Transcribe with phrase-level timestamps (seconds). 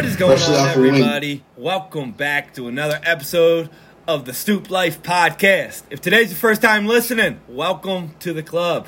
[0.00, 1.44] What is going on, everybody?
[1.58, 3.68] Welcome back to another episode
[4.08, 5.82] of the Stoop Life Podcast.
[5.90, 8.86] If today's your first time listening, welcome to the club.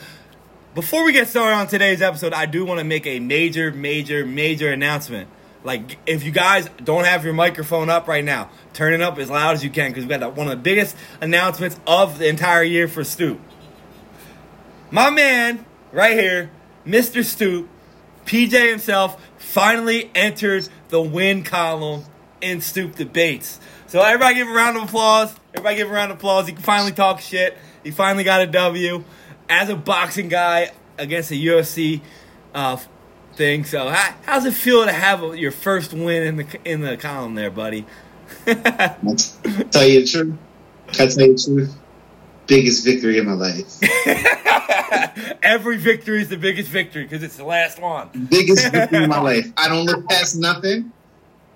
[0.75, 4.25] Before we get started on today's episode, I do want to make a major, major,
[4.25, 5.29] major announcement.
[5.63, 9.29] Like, if you guys don't have your microphone up right now, turn it up as
[9.29, 12.63] loud as you can because we've got one of the biggest announcements of the entire
[12.63, 13.39] year for Stoop.
[14.91, 16.51] My man, right here,
[16.87, 17.23] Mr.
[17.23, 17.69] Stoop,
[18.25, 19.21] PJ himself,
[19.53, 22.03] finally entered the win column
[22.41, 23.61] in Stoop Debates.
[23.87, 25.35] So everybody give a round of applause.
[25.53, 26.47] Everybody give a round of applause.
[26.47, 27.59] He can finally talk shit.
[27.85, 29.05] He finally got a W
[29.51, 32.01] as a boxing guy against a UFC
[32.55, 32.79] uh,
[33.35, 33.65] thing.
[33.65, 36.97] So how, how's it feel to have a, your first win in the in the
[36.97, 37.85] column there, buddy?
[38.47, 40.35] tell you the truth.
[40.89, 41.77] I tell you the truth?
[42.53, 43.79] Biggest victory of my life.
[45.43, 48.11] Every victory is the biggest victory because it's the last one.
[48.29, 49.51] Biggest victory of my life.
[49.57, 50.93] I don't look past nothing.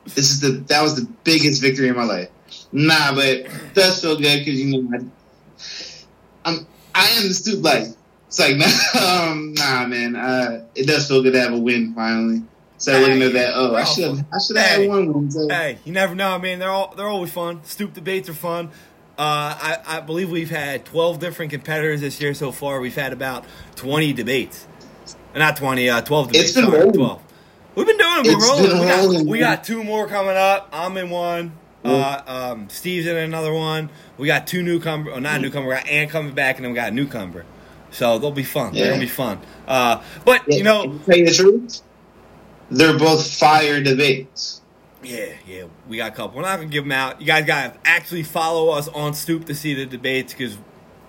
[0.06, 2.30] This is the that was the biggest victory in my life.
[2.72, 7.62] Nah, but it does feel good because you know I, I'm I am the stoop
[7.62, 7.89] life.
[8.28, 10.17] It's like nah, um, nah, man.
[10.17, 12.42] Uh, it does feel good to have a win finally.
[12.78, 15.30] So hey, looking at that, oh, I should I should have hey, had one win.
[15.30, 15.47] So.
[15.47, 16.58] Hey, you never know, man.
[16.58, 17.62] They're all they're always fun.
[17.64, 18.70] Stoop debates are fun.
[19.19, 22.81] Uh, I, I, believe we've had 12 different competitors this year so far.
[22.81, 24.67] We've had about 20 debates.
[25.34, 26.45] Not 20, uh, 12 debates.
[26.45, 27.23] It's been sorry, 12.
[27.77, 28.36] We've been doing it.
[28.36, 28.81] We're rolling.
[28.81, 30.69] We got, we got, two more coming up.
[30.70, 31.53] I'm in one.
[31.83, 33.91] Uh, um, Steve's in another one.
[34.19, 35.69] We got two newcomer, not newcomer.
[35.69, 37.45] We got Ann coming back, and then we got a newcomer.
[37.91, 38.75] So they'll be fun.
[38.75, 38.83] Yeah.
[38.83, 39.41] They're gonna be fun.
[39.67, 41.83] Uh, but yeah, you know, tell you the truth,
[42.70, 44.62] they're both fire debates.
[45.06, 46.36] Yeah, yeah, we got a couple.
[46.36, 47.20] We're not gonna give them out.
[47.20, 50.58] You guys gotta actually follow us on Stoop to see the debates because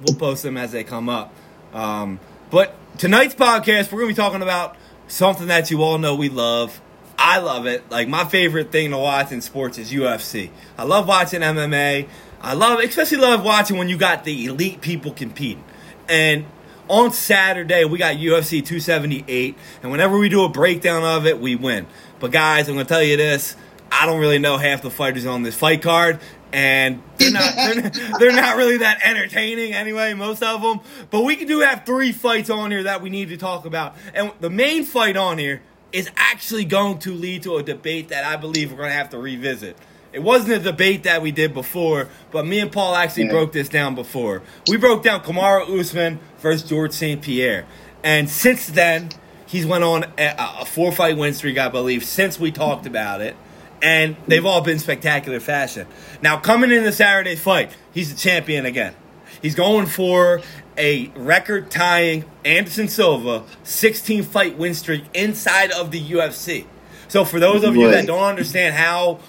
[0.02, 1.34] we'll post them as they come up.
[1.74, 2.20] Um,
[2.50, 4.76] but tonight's podcast, we're gonna be talking about
[5.08, 6.80] something that you all know we love.
[7.18, 7.90] I love it.
[7.90, 10.52] Like my favorite thing to watch in sports is UFC.
[10.78, 12.08] I love watching MMA.
[12.40, 15.64] I love, especially love watching when you got the elite people competing.
[16.08, 16.46] And
[16.88, 21.56] on Saturday we got UFC 278, and whenever we do a breakdown of it, we
[21.56, 21.88] win.
[22.20, 23.56] But guys, I'm gonna tell you this:
[23.92, 26.20] I don't really know half the fighters on this fight card,
[26.52, 30.80] and they're not they're, they're, not really that entertaining anyway, most of them.
[31.10, 34.32] But we do have three fights on here that we need to talk about, and
[34.40, 35.62] the main fight on here
[35.92, 39.10] is actually going to lead to a debate that I believe we're going to have
[39.12, 39.78] to revisit.
[40.14, 43.32] It wasn't a debate that we did before, but me and Paul actually yeah.
[43.32, 44.42] broke this down before.
[44.68, 47.22] We broke down Kamaru Usman versus George St.
[47.22, 47.66] Pierre,
[48.04, 49.10] and since then
[49.46, 53.22] he's went on a, a four fight win streak, I believe, since we talked about
[53.22, 53.36] it
[53.82, 55.88] and they've all been spectacular fashion.
[56.22, 58.96] Now, coming into Saturday fight, he's the champion again.
[59.42, 60.42] He's going for
[60.78, 66.66] a record tying Anderson Silva 16 fight win streak inside of the UFC.
[67.08, 69.20] So, for those of you that don't understand how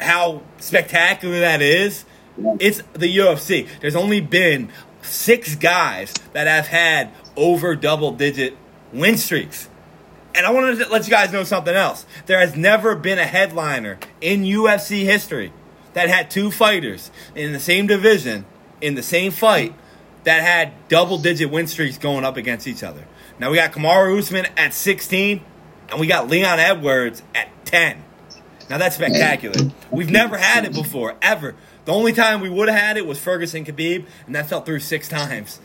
[0.00, 2.04] how spectacular that is,
[2.36, 3.68] it's the UFC.
[3.80, 4.70] There's only been
[5.02, 8.56] six guys that have had over double digit
[8.92, 9.68] win streaks.
[10.34, 12.06] And I want to let you guys know something else.
[12.26, 15.52] There has never been a headliner in UFC history
[15.92, 18.44] that had two fighters in the same division
[18.80, 19.74] in the same fight
[20.24, 23.06] that had double digit win streaks going up against each other.
[23.38, 25.40] Now we got Kamaru Usman at 16
[25.90, 28.02] and we got Leon Edwards at 10.
[28.68, 29.72] Now that's spectacular.
[29.90, 31.54] We've never had it before, ever.
[31.84, 34.80] The only time we would have had it was Ferguson Khabib, and that fell through
[34.80, 35.60] six times.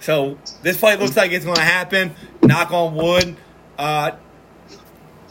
[0.00, 2.14] So this fight looks like it's going to happen.
[2.42, 3.36] Knock on wood.
[3.78, 4.12] Uh,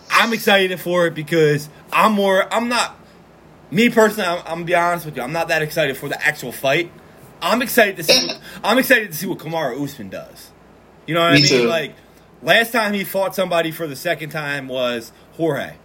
[0.09, 2.51] I'm excited for it because I'm more.
[2.53, 2.95] I'm not.
[3.71, 5.21] Me personally, I'm, I'm, gonna be honest with you.
[5.21, 6.91] I'm not that excited for the actual fight.
[7.41, 8.29] I'm excited to see.
[8.63, 10.51] I'm excited to see what Kamaru Usman does.
[11.05, 11.47] You know what Me I mean?
[11.47, 11.67] Too.
[11.67, 11.95] Like
[12.41, 15.75] last time he fought somebody for the second time was Jorge.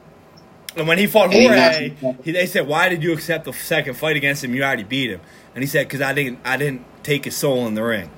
[0.76, 4.16] And when he fought Jorge, he, they said, "Why did you accept the second fight
[4.16, 4.54] against him?
[4.54, 5.20] You already beat him."
[5.54, 6.40] And he said, "Because I didn't.
[6.44, 8.10] I didn't take his soul in the ring."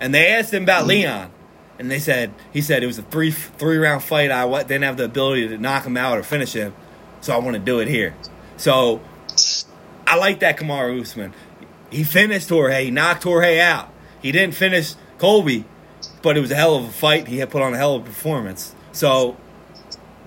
[0.00, 0.90] And they asked him about mm-hmm.
[0.90, 1.30] Leon,
[1.78, 4.30] and they said he said it was a three three round fight.
[4.30, 6.74] I didn't have the ability to knock him out or finish him,
[7.20, 8.14] so I want to do it here.
[8.56, 9.00] So
[10.06, 11.32] I like that Kamaru Usman.
[11.90, 12.86] He finished Jorge.
[12.86, 13.90] He knocked Jorge out.
[14.20, 15.64] He didn't finish Colby,
[16.22, 17.28] but it was a hell of a fight.
[17.28, 18.74] He had put on a hell of a performance.
[18.92, 19.36] So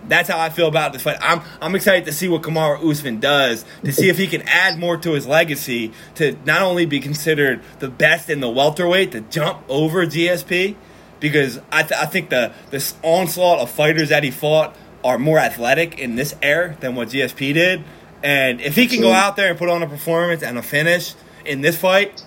[0.07, 1.17] that's how I feel about this fight.
[1.21, 4.79] I'm I'm excited to see what Kamaru Usman does to see if he can add
[4.79, 9.21] more to his legacy to not only be considered the best in the welterweight to
[9.21, 10.75] jump over GSP
[11.21, 14.75] because I, th- I think the this onslaught of fighters that he fought
[15.05, 17.83] are more athletic in this era than what GSP did.
[18.23, 21.13] And if he can go out there and put on a performance and a finish
[21.45, 22.23] in this fight,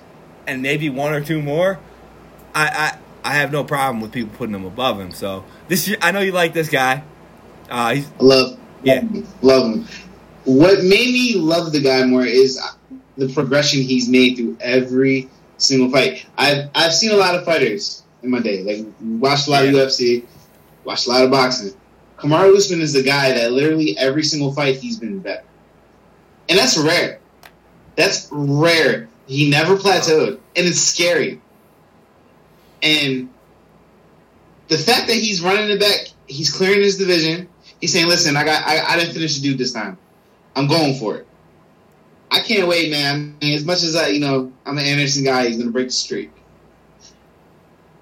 [0.46, 1.78] and maybe one or two more,
[2.54, 5.10] I I, I have no problem with people putting him above him.
[5.10, 7.02] So this I know you like this guy.
[7.70, 9.02] Uh, he's, I love Yeah.
[9.42, 9.86] love him.
[10.44, 12.60] What made me love the guy more is
[13.16, 16.26] the progression he's made through every single fight.
[16.36, 18.84] I've I've seen a lot of fighters in my day, like
[19.20, 19.70] watched a lot Yeah.
[19.70, 20.24] of UFC,
[20.84, 21.72] watched a lot of boxing.
[22.18, 25.42] Kamaru Usman is the guy that literally every single fight he's been better,
[26.48, 27.20] and that's rare.
[27.96, 29.08] That's rare.
[29.26, 31.40] He never plateaued, and it's scary.
[32.82, 33.28] And
[34.68, 37.48] the fact that he's running it back, he's clearing his division.
[37.80, 39.98] He's saying, "Listen, I got, I, I didn't finish the dude this time.
[40.56, 41.26] I'm going for it.
[42.30, 43.36] I can't wait, man.
[43.40, 45.88] I mean, as much as I, you know, I'm an Anderson guy, he's gonna break
[45.88, 46.30] the streak.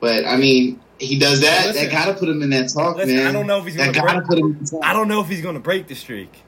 [0.02, 1.69] But I mean, he does that.
[1.69, 1.84] Listen.
[1.84, 3.26] that gotta put him in that talk, Listen, man.
[3.28, 4.26] I don't know if he's that gonna break.
[4.26, 4.81] put him in the talk.
[4.84, 6.43] I don't know if he's going to break the streak.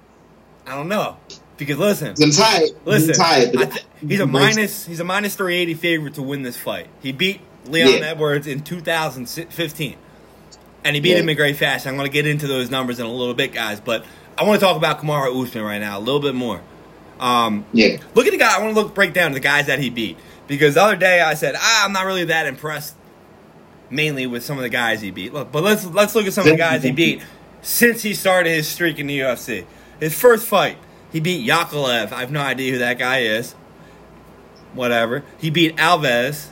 [0.66, 1.16] I don't know
[1.56, 2.86] because listen, He's gonna tie it.
[2.86, 3.14] listen.
[3.16, 3.54] Gonna it.
[3.54, 4.84] But th- he's a minus.
[4.86, 6.88] He's a minus three eighty favorite to win this fight.
[7.00, 8.06] He beat Leon Yeah.
[8.08, 9.96] Edwards in 2015,
[10.84, 11.18] and he beat Yeah.
[11.18, 11.88] him in great fashion.
[11.90, 13.78] I'm going to get into those numbers in a little bit, guys.
[13.80, 14.04] But
[14.36, 16.60] I want to talk about Kamaru Usman right now a little bit more.
[17.20, 17.98] Um, Yeah.
[18.14, 18.56] Look at the guy.
[18.56, 20.18] I want to look break down the guys that he beat
[20.48, 22.94] because the other day I said ah, I'm not really that impressed,
[23.94, 25.32] mainly with some of the guys he beat.
[25.32, 27.22] Look, but let's let's look at some of the guys he beat
[27.62, 29.64] since he started his streak in the UFC.
[30.00, 30.76] His first fight,
[31.12, 32.12] he beat Yakovlev.
[32.12, 33.52] I have no idea who that guy is.
[34.74, 35.22] Whatever.
[35.38, 36.48] He beat Alves,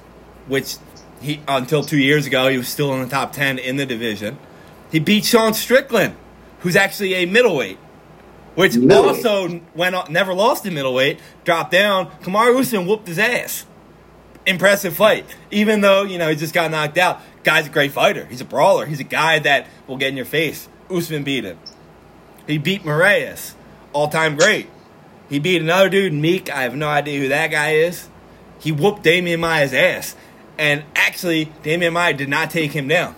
[0.46, 0.76] which
[1.20, 4.38] he until two years ago he was still in the top ten in the division.
[4.90, 6.14] He beat Sean Strickland,
[6.60, 7.78] who's actually a middleweight
[8.54, 9.24] which Middleweight.
[9.24, 12.10] also went never lost in middleweight, dropped down.
[12.22, 13.64] Kamaru Usman whooped his ass.
[14.44, 17.20] Impressive fight, even though you know he just got knocked out.
[17.44, 18.26] Guy's a great fighter.
[18.26, 18.86] He's a brawler.
[18.86, 20.68] He's a guy that will get in your face.
[20.90, 21.58] Usman beat him.
[22.46, 23.54] He beat Moraes,
[23.92, 24.68] all time great.
[25.28, 26.50] He beat another dude, Meek.
[26.50, 28.08] I have no idea who that guy is.
[28.58, 30.16] He whooped Demian Maia's ass,
[30.58, 33.16] and actually, Demian Maia did not take him down.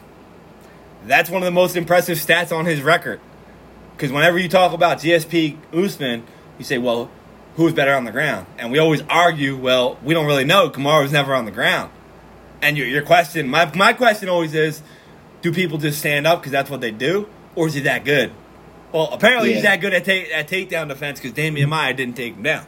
[1.06, 3.20] That's one of the most impressive stats on his record.
[3.96, 6.24] Because whenever you talk about GSP Usman,
[6.58, 7.10] you say, well,
[7.56, 8.46] who's better on the ground?
[8.58, 10.70] And we always argue, well, we don't really know.
[10.70, 11.90] Kamaru was never on the ground.
[12.62, 14.82] And your, your question, my, my question always is,
[15.42, 17.28] do people just stand up because that's what they do?
[17.54, 18.32] Or is he that good?
[18.92, 22.34] Well, apparently he's that good at, take, at takedown defense because Demian Maia didn't take
[22.34, 22.64] him down.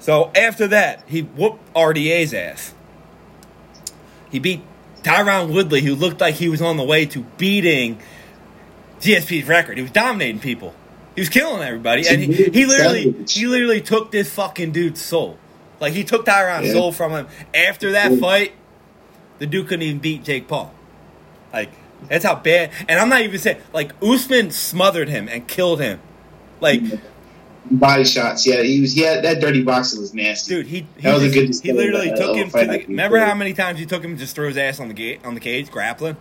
[0.00, 2.74] So after that, he whooped RDA's ass.
[4.30, 4.62] He beat
[5.02, 7.98] Tyron Woodley, who looked like he was on the way to beating
[9.00, 9.76] GSP's record.
[9.76, 10.74] He was dominating people.
[11.18, 15.36] He was killing everybody, and he, he literally he literally took this fucking dude's soul.
[15.80, 16.74] Like he took Tyron's Yeah.
[16.74, 17.26] soul from him.
[17.52, 18.52] After that fight,
[19.40, 20.72] the dude couldn't even beat Jake Paul.
[21.52, 21.70] Like
[22.08, 22.70] that's how bad.
[22.88, 25.98] And I'm not even saying like Usman smothered him and killed him.
[26.60, 26.82] Like
[27.68, 28.46] body shots.
[28.46, 28.94] Yeah, he was.
[28.96, 30.54] Yeah, that dirty boxer was nasty.
[30.54, 32.84] dude, he he, That was a good he literally uh, took him to the.
[32.86, 35.18] Remember how many times he took him and just threw his ass on the gate
[35.24, 36.16] on the cage grappling?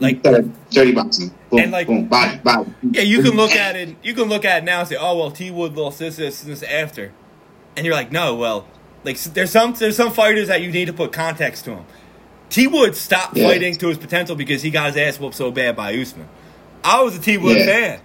[0.00, 1.34] Like thirty boxing.
[1.50, 2.72] Boom, And, like- boom, body, body.
[2.92, 3.96] Yeah, you can look at it.
[4.02, 6.42] You can look at it now and say, "Oh well, T Wood lost this, this,
[6.42, 7.12] and this after,"
[7.76, 8.66] and you're like, "No, well,
[9.04, 11.84] like there's some there's some fighters that you need to put context to them."
[12.50, 13.48] T Wood stopped Yeah.
[13.48, 16.28] fighting to his potential because he got his ass whooped so bad by Usman.
[16.84, 17.66] I was a T Wood Yeah.
[17.66, 18.00] fan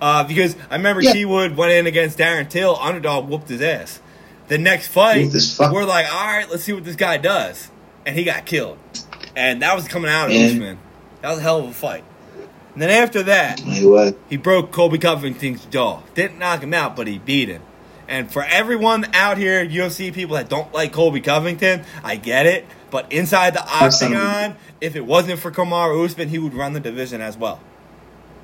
[0.00, 1.12] uh, because I remember Yeah.
[1.12, 4.00] T Wood went in against Darren Till, underdog whooped his ass.
[4.48, 5.28] The next fight,
[5.72, 7.68] we're like, "All right, let's see what this guy does,"
[8.06, 8.78] and he got killed,
[9.34, 10.36] and that was coming out of.
[10.36, 10.78] Usman.
[11.22, 12.04] That was a hell of a fight.
[12.74, 14.18] And then after that, what?
[14.28, 16.02] he broke Colby Covington's jaw.
[16.14, 17.62] Didn't knock him out, but he beat him.
[18.08, 22.66] And for everyone out here, UFC people that don't like Colby Covington, I get it.
[22.90, 27.20] But inside the octagon, if it wasn't for Kamaru Usman, he would run the division
[27.20, 27.60] as well.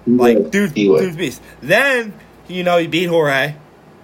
[0.04, 0.50] He Like, would.
[0.50, 1.42] dude, dude's beast.
[1.60, 2.14] Then,
[2.48, 3.54] you know, he beat Jorge.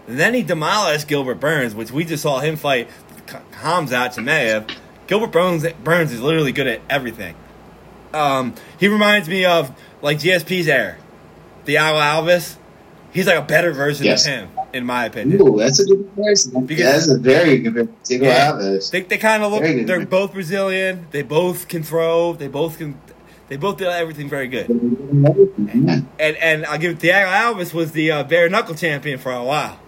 [0.07, 2.89] Then he demolished Gilbert Burns, which we just saw him fight
[3.27, 4.71] Hamzat Chimaev.
[5.07, 7.35] Gilbert Burns, Burns is literally good at everything.
[8.15, 9.71] Um, he reminds me of
[10.03, 10.97] like GSP's era,
[11.67, 12.57] Thiago Alves.
[13.13, 14.27] He's like a better version Yes.
[14.27, 15.41] of him, in my opinion.
[15.41, 16.67] Ooh, that's a good comparison.
[16.67, 18.23] Because- that's a very good comparison.
[18.23, 18.53] Yeah.
[18.53, 18.91] Alves.
[18.91, 19.63] They, they kind of look.
[19.63, 21.07] They're both Brazilian.
[21.11, 22.35] They both can throw.
[22.35, 23.01] They both can.
[23.49, 24.69] They both do everything very good.
[24.69, 26.01] Yeah.
[26.19, 29.81] And and I'll give Thiago Alves was the uh, bare knuckle champion for a while.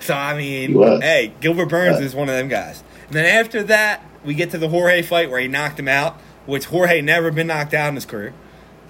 [0.00, 2.06] So I mean, He hey, Gilbert Burns Yeah.
[2.06, 2.82] is one of them guys.
[3.06, 6.20] And then after that, we get to the Jorge fight where he knocked him out,
[6.48, 8.32] which Jorge never been knocked out in his career.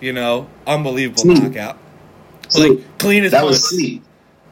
[0.01, 1.43] You know, unbelievable Sleep.
[1.43, 1.77] knockout.
[2.49, 2.79] Sleep.
[2.79, 4.03] Like clean as That was sleep.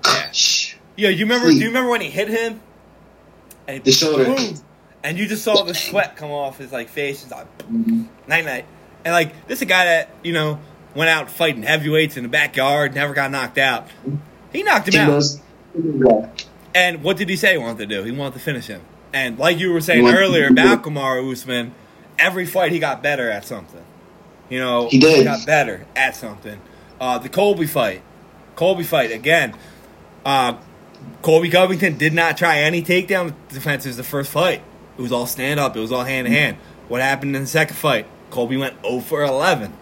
[0.05, 0.31] Yeah.
[0.97, 1.47] You remember?
[1.47, 1.59] Sleep.
[1.59, 2.61] Do you remember when he hit him?
[3.69, 4.25] And The shoulder.
[4.25, 4.55] boom,
[5.05, 7.23] and you just saw the sweat come off his like face.
[7.23, 8.07] He's like Mhm.
[8.27, 8.65] night night.
[9.05, 10.59] And like this is a guy that you know
[10.95, 13.87] went out fighting heavyweights in the backyard, never got knocked out.
[14.53, 15.07] He knocked him out.
[15.07, 15.41] Kimbo's.
[15.75, 16.29] Yeah.
[16.75, 18.03] And what did he say he wanted to do?
[18.03, 18.81] He wanted to finish him.
[19.13, 21.73] And like you were saying earlier about Kamaru Usman,
[22.19, 23.83] every fight he got better at something.
[24.49, 25.25] You know, He did.
[25.25, 26.61] got better at something.
[27.01, 28.03] Uh, the Colby fight,
[28.55, 29.55] Colby fight again.
[30.25, 30.55] Uh,
[31.23, 34.63] Colby Covington did not try any takedown defenses the first fight.
[34.99, 35.77] It was all stand up.
[35.77, 36.57] It was all hand to hand.
[36.89, 38.07] What happened in the second fight?
[38.31, 39.73] Colby went 0 for 11.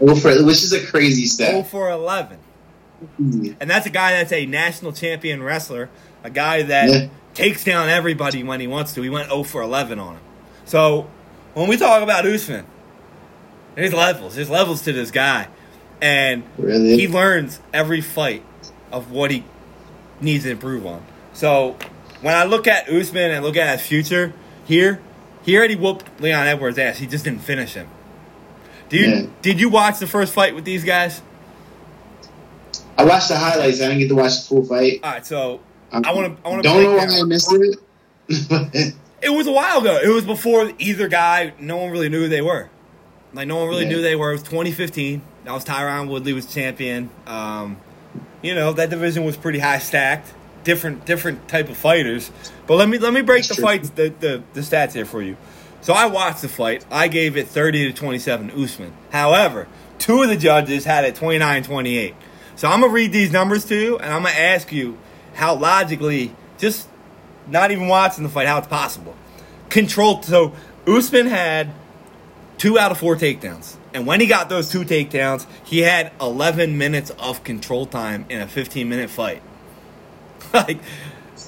[0.00, 1.50] Oh, for, which is a crazy stat.
[1.50, 1.70] 0 stat.
[1.70, 2.38] for 11.
[3.18, 5.88] And that's a guy that's a national champion wrestler,
[6.22, 7.06] a guy that Yeah.
[7.34, 9.02] takes down everybody when he wants to.
[9.02, 10.20] He went 0 for 11 on him.
[10.64, 11.08] So
[11.54, 12.64] when we talk about Usman,
[13.74, 14.34] there's levels.
[14.36, 15.48] There's levels to this guy.
[16.02, 16.96] And Really?
[16.96, 18.42] he learns every fight
[18.90, 19.44] of what he
[20.20, 21.02] needs to improve on.
[21.32, 21.76] So
[22.22, 24.32] when I look at Usman and look at his future
[24.64, 25.00] here,
[25.42, 26.98] he already whooped Leon Edwards' ass.
[26.98, 27.88] He just didn't finish him.
[28.88, 29.26] Did you, Yeah.
[29.42, 31.22] did you watch the first fight with these guys?
[32.98, 33.80] I watched the highlights.
[33.80, 35.00] I didn't get to watch the full fight.
[35.02, 35.60] All right, so
[35.92, 37.04] Um, I wanna- I wanna don't know why.
[37.06, 38.94] I missed it.
[39.22, 39.98] It was a while ago.
[40.02, 41.52] It was before either guy.
[41.58, 42.68] No one really knew who they were.
[43.32, 43.90] Like no one really Yeah.
[43.90, 44.30] knew they were.
[44.30, 45.22] It was 2015.
[45.44, 47.10] That was Tyron Woodley was champion.
[47.26, 47.76] Um,
[48.42, 50.32] you know that division was pretty high stacked.
[50.64, 52.30] Different different type of fighters.
[52.66, 53.64] But let me let me break That's the true.
[53.64, 55.36] fights the, the the stats here for you.
[55.82, 56.84] So I watched the fight.
[56.90, 58.92] I gave it 30 to 27 Usman.
[59.12, 59.66] However,
[59.98, 62.12] two of the judges had it 29-28.
[62.56, 64.98] So I'm gonna read these numbers to you, and I'm gonna ask you
[65.32, 66.86] how logically, just
[67.50, 69.14] not even watching the fight, how it's possible.
[69.68, 70.22] Control.
[70.22, 70.54] So
[70.86, 71.72] Usman had
[72.58, 76.78] two out of four takedowns, and when he got those two takedowns, he had 11
[76.78, 79.42] minutes of control time in a 15 minute fight.
[80.52, 80.80] like,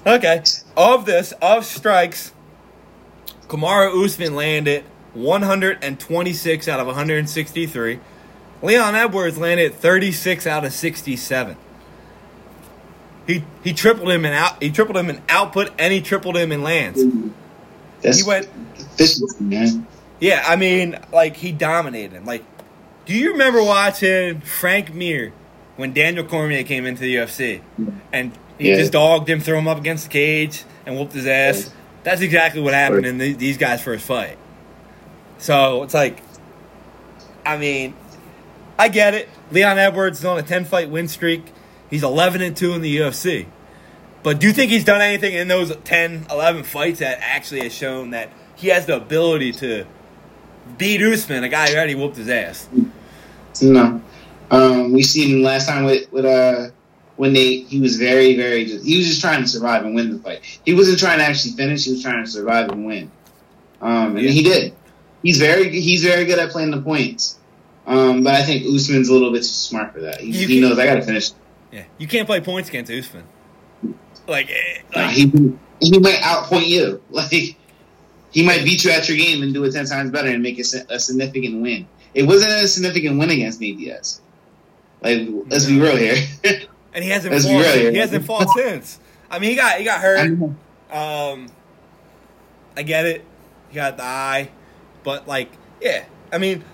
[0.06, 0.42] okay,
[0.76, 2.32] of this of strikes,
[3.48, 8.00] Kamaru Usman landed 126 out of 163.
[8.62, 11.56] Leon Edwards landed 36 out of 67.
[13.26, 16.50] He he tripled him in out he tripled him in output and he tripled him
[16.52, 17.00] in lands.
[18.00, 19.86] That's He went efficiency, man.
[20.20, 22.24] yeah, I mean, like he dominated him.
[22.24, 22.44] Like,
[23.06, 25.32] do you remember watching Frank Mir
[25.76, 27.60] when Daniel Cormier came into the UFC
[28.12, 28.76] and he Yeah.
[28.78, 31.70] just dogged him, threw him up against the cage, and whooped his ass?
[32.04, 34.36] That's exactly what happened in the, these guys' first fight.
[35.38, 36.20] So it's like,
[37.46, 37.94] I mean,
[38.78, 39.28] I get it.
[39.52, 41.44] Leon Edwards is on a ten fight win streak.
[41.92, 43.46] He's eleven and two in the UFC.
[44.22, 47.74] But do you think he's done anything in those 10, 11 fights that actually has
[47.74, 49.84] shown that he has the ability to
[50.78, 52.66] beat Usman, a guy who already whooped his ass?
[53.60, 54.00] No.
[54.50, 56.70] Um, we seen him last time with with uh
[57.16, 60.12] when they he was very very just he was just trying to survive and win
[60.12, 60.60] the fight.
[60.64, 61.84] He wasn't trying to actually finish.
[61.84, 63.10] He was trying to survive and win.
[63.82, 64.74] Um, and he did.
[65.22, 67.38] He's very he's very good at playing the points.
[67.86, 70.20] Um, but I think Usman's a little bit too smart for that.
[70.20, 71.32] He, he knows I got to finish.
[71.72, 73.24] Yeah, you can't play points against Usman.
[74.28, 77.02] Like, eh, like he he might outpoint you.
[77.10, 80.42] Like he might beat you at your game and do it ten times better and
[80.42, 81.86] make it a significant win.
[82.14, 84.20] It wasn't a significant win against Nate Diaz.
[85.02, 86.16] Like let's be real here.
[86.94, 87.92] and he hasn't let's be fought.
[87.92, 89.00] He hasn't fought since.
[89.30, 90.30] I mean, he got he got hurt.
[90.30, 90.54] know.
[90.90, 91.50] Um,
[92.76, 93.24] I get it.
[93.70, 94.50] He got the eye,
[95.04, 95.50] but like,
[95.80, 96.04] yeah.
[96.30, 96.64] I mean,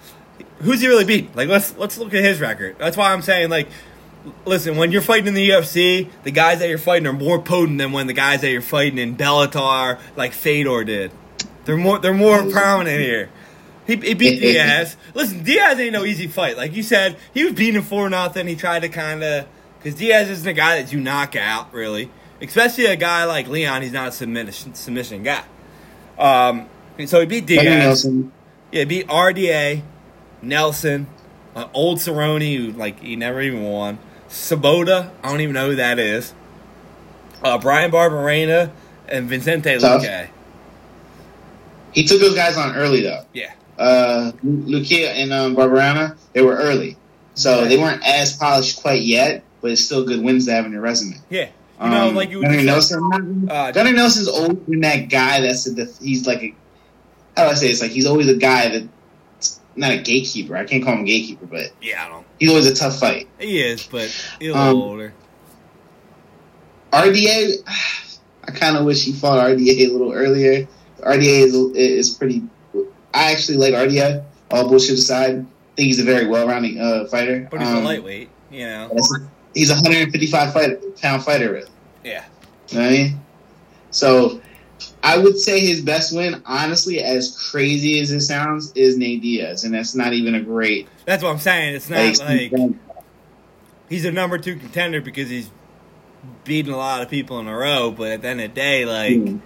[0.61, 1.35] who's he really beat?
[1.37, 2.77] Like, let's let's look at his record.
[2.79, 3.69] That's why I'm saying, like,
[4.45, 7.79] listen, when you're fighting in the UFC, the guys that you're fighting are more potent
[7.79, 11.13] than when the guys that you're fighting in Bellator, like Fedor did.
[11.65, 13.31] They're more they're more prominent here.
[13.87, 14.97] He, he beat Diaz.
[15.15, 16.57] Listen, Diaz ain't no easy fight.
[16.57, 18.47] Like you said, he was beating for nothing.
[18.47, 19.47] He tried to kind of
[19.79, 22.11] because Diaz isn't a guy that you knock out really,
[22.41, 23.83] especially a guy like Leon.
[23.83, 25.45] He's not a submission submission guy.
[26.19, 26.69] Um,
[27.07, 27.65] so he beat Diaz.
[27.65, 28.33] Nelson.
[28.73, 29.83] Yeah, he beat RDA,
[30.43, 31.07] Nelson,
[31.55, 33.99] uh, old Cerrone, who like he never even won.
[34.29, 36.35] Sobotta, I don't even know who that is.
[37.43, 38.71] Uh, Bryan Barberena
[39.09, 40.03] and Vicente Tough.
[40.03, 40.29] Luque.
[41.93, 43.25] He took those guys on early though.
[43.33, 46.97] Yeah, Uh, Lucia and um, Barberena, they were early,
[47.35, 49.45] so they weren't as polished quite yet.
[49.61, 51.17] But it's still good wins to have in your resume.
[51.31, 51.49] yeah.
[51.83, 53.49] You know, Um, like you would Gunnar Nelson.
[53.51, 56.55] Uh, Gunnar Nelson's always been that guy that's a def- he's like a
[57.37, 57.71] how do I say it?
[57.71, 58.87] it's like he's always a guy that's
[59.79, 60.57] not a gatekeeper.
[60.57, 62.27] I can't call him a gatekeeper, but Yeah, I don't.
[62.39, 63.29] he's always a tough fight.
[63.39, 64.09] He is, but
[64.41, 65.15] he's a Um, little older.
[66.93, 67.53] RDA,
[68.47, 70.67] I kind of wish he fought RDA a little earlier.
[71.01, 72.43] RDA is is pretty.
[73.15, 74.25] I actually like RDA.
[74.51, 75.45] All bullshit aside, I
[75.77, 77.47] think he's a very well-rounded uh, fighter.
[77.51, 78.91] But he's Um, a lightweight, you know.
[79.55, 81.53] He's a 155 fight, pound fighter.
[81.53, 81.69] Really.
[82.05, 82.25] Yeah.
[82.71, 83.21] You know what I mean?
[83.91, 84.41] So
[85.03, 89.65] I would say his best win, honestly, as crazy as it sounds, is Nate Diaz,
[89.65, 90.89] and that's not even a great.
[91.05, 91.77] That's what I'm saying.
[91.77, 92.53] It's not like
[93.89, 95.51] he's a number two contender because he's
[96.45, 97.91] beating a lot of people in a row.
[97.93, 99.41] But at the end of the day, like, Mm.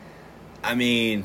[0.64, 1.24] I mean,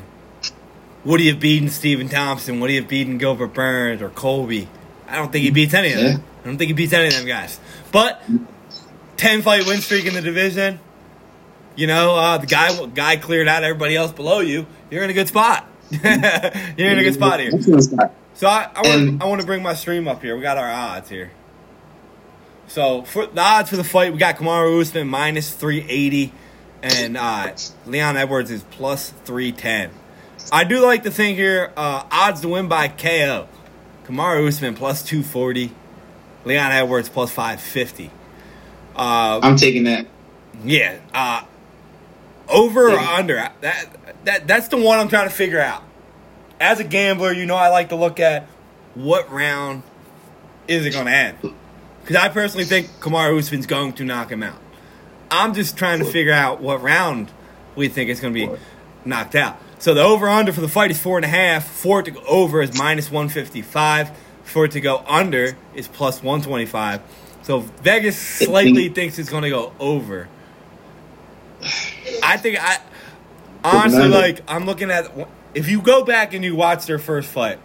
[1.04, 2.60] would he have beaten Stephen Thompson?
[2.60, 4.68] Would he have beaten Gilbert Burns or Colby?
[5.08, 6.06] I don't think he beats any of them.
[6.06, 6.18] Yeah.
[6.42, 7.58] I don't think he beats any of them guys.
[7.92, 8.22] But
[9.16, 10.80] ten fight win streak in the division.
[11.78, 14.66] You know, uh, the guy guy cleared out everybody else below you.
[14.90, 15.64] You're in a good spot.
[15.92, 17.52] you're in a good spot here.
[18.34, 20.34] So I, I want I want to bring my stream up here.
[20.34, 21.30] We got our odds here.
[22.66, 26.32] So for the odds for the fight, we got Kamaru Usman minus three eighty,
[26.82, 27.54] and uh,
[27.86, 29.92] Leon Edwards is plus three ten.
[30.50, 33.46] I do like the thing here uh, odds to win by KO.
[34.04, 35.70] Kamaru Usman plus two forty,
[36.44, 38.10] Leon Edwards plus five fifty.
[38.96, 40.08] Uh, I'm taking that.
[40.64, 40.98] Yeah.
[41.14, 41.44] Uh,
[42.50, 43.36] over or under?
[43.60, 43.88] That
[44.24, 45.82] that that's the one I'm trying to figure out.
[46.60, 48.46] As a gambler, you know I like to look at
[48.94, 49.82] what round
[50.66, 51.38] is it going to end.
[52.00, 54.58] Because I personally think Kamaru Usman's going to knock him out.
[55.30, 57.30] I'm just trying to figure out what round
[57.76, 58.56] we think it's going to be
[59.04, 59.60] knocked out.
[59.78, 61.68] So the over under for the fight is four and a half.
[61.68, 64.10] For it to go over is minus 155.
[64.42, 67.02] For it to go under is plus 125.
[67.42, 70.28] So Vegas slightly thinks it's going to go over.
[72.22, 72.78] I think I
[73.64, 75.10] honestly like I'm looking at
[75.54, 77.58] if you go back and you watch their first fight.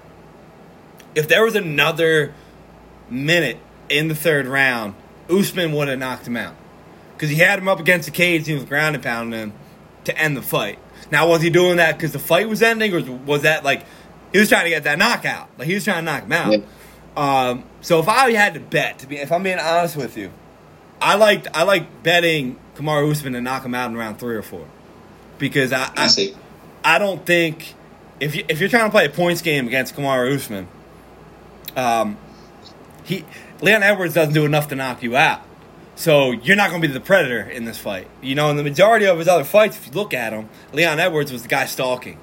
[1.15, 2.33] If there was another
[3.09, 3.59] minute
[3.89, 4.95] in the third round,
[5.29, 6.55] Usman would have knocked him out
[7.13, 8.39] because he had him up against the cage.
[8.41, 9.53] And he was ground and pounding him
[10.05, 10.79] to end the fight.
[11.11, 13.85] Now, was he doing that because the fight was ending, or was that like
[14.31, 15.49] he was trying to get that knockout?
[15.57, 16.51] Like he was trying to knock him out.
[16.53, 16.61] Yeah.
[17.15, 20.31] Um, so if I had to bet, to be if I'm being honest with you,
[21.01, 24.41] I liked I like betting Kamaru Usman to knock him out in round three or
[24.41, 24.67] four
[25.37, 27.75] because I I, I don't think
[28.19, 30.67] if you if you're trying to play a points game against Kamaru Usman,
[31.75, 32.17] um,
[33.03, 33.25] he
[33.61, 35.41] Leon Edwards doesn't do enough to knock you out.
[35.95, 38.07] So you're not going to be the predator in this fight.
[38.21, 40.99] You know, in the majority of his other fights, if you look at him, Leon
[40.99, 42.17] Edwards was the guy stalking.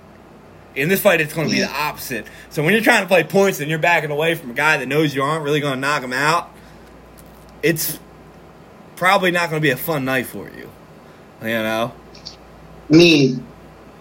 [0.75, 2.27] In this fight, it's going to be the opposite.
[2.51, 4.87] So when you're trying to play points and you're backing away from a guy that
[4.87, 6.51] knows you aren't really going to knock him out,
[7.63, 7.99] it's
[9.01, 10.71] probably not going to be a fun night for you.
[11.43, 11.93] You know.
[12.93, 13.47] I mean,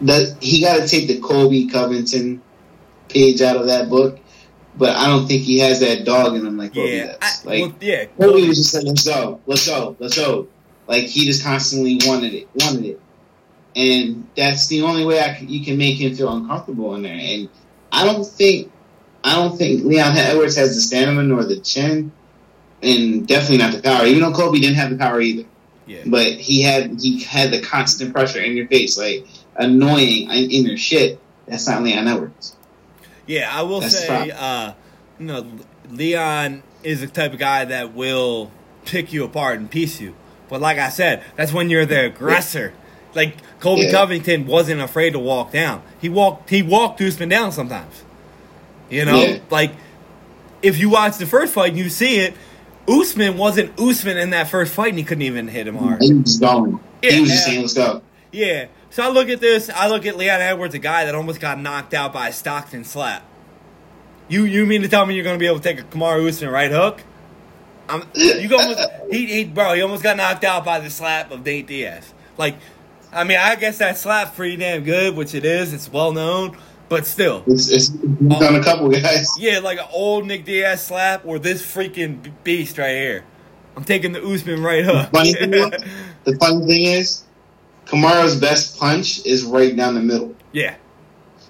[0.01, 2.41] the, he got to take the Colby Covington
[3.07, 4.19] page out of that book,
[4.77, 7.45] but I don't think he has that dog in him like Colby yeah, does.
[7.45, 10.47] Like, well, yeah, Colby was just like, "Let's go, let's go, let's go."
[10.85, 13.01] Like he just constantly wanted it, wanted it
[13.75, 17.13] and that's the only way I can, you can make him feel uncomfortable in there.
[17.13, 17.49] And
[17.91, 18.71] I don't think
[19.23, 22.11] I don't think Leon Edwards has the stamina nor the chin,
[22.81, 24.05] and definitely not the power.
[24.05, 25.47] Even though Colby didn't have the power either,
[25.85, 26.03] yeah.
[26.05, 30.77] but he had he had the constant pressure in your face, like annoying in your
[30.77, 31.19] shit.
[31.47, 32.55] That's not Leon Edwards.
[33.25, 34.73] Yeah, I will that's say, uh,
[35.19, 35.45] you know,
[35.91, 38.51] Leon is the type of guy that will
[38.85, 40.15] pick you apart and piece you.
[40.47, 42.73] But like I said, that's when you're the aggressor.
[43.13, 43.91] Like Colby yeah.
[43.91, 45.83] Covington wasn't afraid to walk down.
[45.99, 48.03] He walked he walked Usman down sometimes.
[48.89, 49.39] You know, yeah.
[49.49, 49.73] like
[50.61, 52.33] if you watch the first fight and you see it,
[52.89, 56.01] Usman wasn't Usman in that first fight and he couldn't even hit him hard.
[56.01, 56.79] He was going.
[57.01, 58.67] Yeah, he was just saying, "Let's go." Yeah.
[58.89, 59.69] So I look at this.
[59.69, 62.83] I look at Leon Edwards, a guy that almost got knocked out by a Stockton
[62.83, 63.23] slap.
[64.27, 66.27] You you mean to tell me you're going to be able to take a Kamaru
[66.27, 67.01] Usman right hook?
[67.87, 71.45] I'm, you almost he, he bro he almost got knocked out by the slap of
[71.45, 72.13] Nate Diaz.
[72.37, 72.55] Like
[73.11, 75.73] I mean, I guess that slap's pretty damn good, which it is.
[75.73, 76.57] It's well known,
[76.89, 79.29] but still, it's, it's done a couple guys.
[79.39, 83.23] Yeah, like an old Nick Diaz slap or this freaking beast right here.
[83.77, 85.09] I'm taking the Usman right hook.
[85.11, 85.83] The funny thing, is,
[86.25, 87.23] the funny thing is,
[87.85, 90.35] Kamaru's best punch is right down the middle.
[90.51, 90.75] Yeah,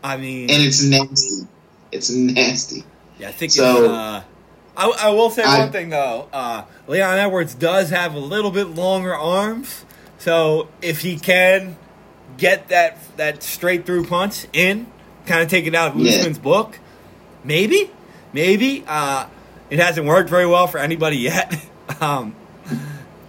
[0.03, 1.47] I mean, and it's nasty.
[1.91, 2.83] It's nasty.
[3.17, 3.91] Yeah, I think so.
[3.91, 4.23] Uh,
[4.77, 6.29] I, I will say I, one thing though.
[6.31, 9.85] Uh, Leon Edwards does have a little bit longer arms.
[10.19, 11.77] So if he can
[12.37, 14.87] get that that straight through punch in,
[15.29, 16.17] kind of take it out of yeah.
[16.17, 16.79] Usman's book,
[17.43, 17.89] maybe,
[18.33, 18.83] maybe.
[18.87, 19.27] Uh,
[19.69, 21.53] it hasn't worked very well for anybody yet.
[22.01, 22.35] um,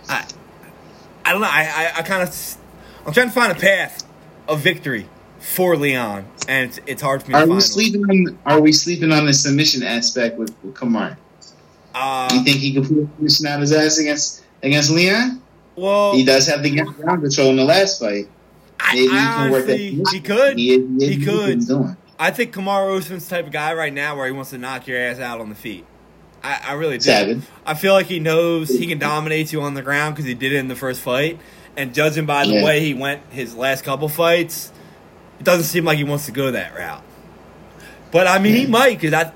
[0.08, 0.26] I,
[1.24, 1.48] I don't know.
[1.48, 2.56] I, I, I kind of,
[3.06, 4.04] I'm trying to find a path
[4.48, 5.08] of victory
[5.38, 7.36] for Leon, and it's, it's hard for me.
[7.36, 8.38] Are to we sleeping on?
[8.44, 11.18] Are we sleeping on the submission aspect with, with Kamar?
[11.94, 15.42] Uh, you think he could put a submission out his ass against against Leon?
[15.76, 18.28] Well, he does have the ground control in the last fight.
[18.92, 19.78] Maybe I, I he can work that.
[20.12, 20.58] He could.
[20.58, 21.62] He, he, he could.
[22.18, 24.98] I think Kamaru Usman's type of guy right now, where he wants to knock your
[24.98, 25.86] ass out on the feet.
[26.42, 27.04] I, I really do.
[27.04, 27.42] Seven.
[27.64, 30.52] I feel like he knows he can dominate you on the ground because he did
[30.52, 31.38] it in the first fight.
[31.76, 32.64] And judging by the yeah.
[32.64, 34.72] way he went his last couple fights,
[35.38, 37.02] it doesn't seem like he wants to go that route.
[38.10, 38.60] But I mean, yeah.
[38.60, 39.32] he might because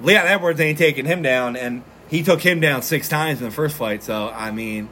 [0.00, 3.54] Leon Edwards ain't taking him down, and he took him down six times in the
[3.54, 4.02] first fight.
[4.02, 4.88] So I mean,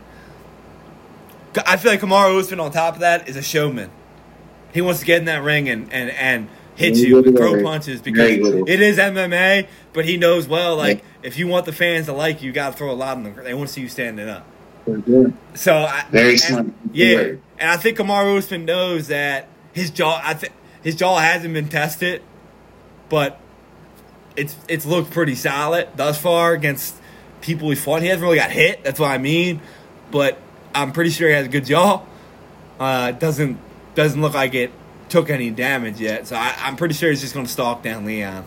[1.66, 3.90] I feel like Kamaru Usman on top of that is a showman.
[4.72, 8.00] He wants to get in that ring and and and hit you with throw punches
[8.00, 11.04] because it is MMA, but he knows well like yeah.
[11.22, 13.24] if you want the fans to like you, you got to throw a lot in
[13.24, 13.34] them.
[13.44, 14.46] They want to see you standing up.
[15.54, 16.66] So I, Very and- smart.
[16.92, 17.18] Yeah,
[17.58, 20.20] and I think Kamaru Usman knows that his jaw.
[20.22, 22.22] I think his jaw hasn't been tested,
[23.08, 23.38] but
[24.36, 26.96] it's it's looked pretty solid thus far against
[27.40, 28.02] people he fought.
[28.02, 28.82] He hasn't really got hit.
[28.84, 29.60] That's what I mean.
[30.10, 30.38] But
[30.74, 32.02] I'm pretty sure he has a good jaw.
[32.78, 33.58] Uh, doesn't
[33.94, 34.72] doesn't look like it
[35.08, 36.26] took any damage yet.
[36.26, 38.44] So I, I'm pretty sure he's just going to stalk down Leon.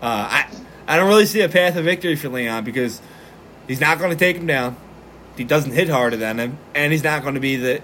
[0.00, 0.48] Uh, I
[0.86, 3.00] I don't really see a path of victory for Leon because
[3.68, 4.76] he's not going to take him down.
[5.36, 7.82] He doesn't hit harder than him, and he's not going to be the.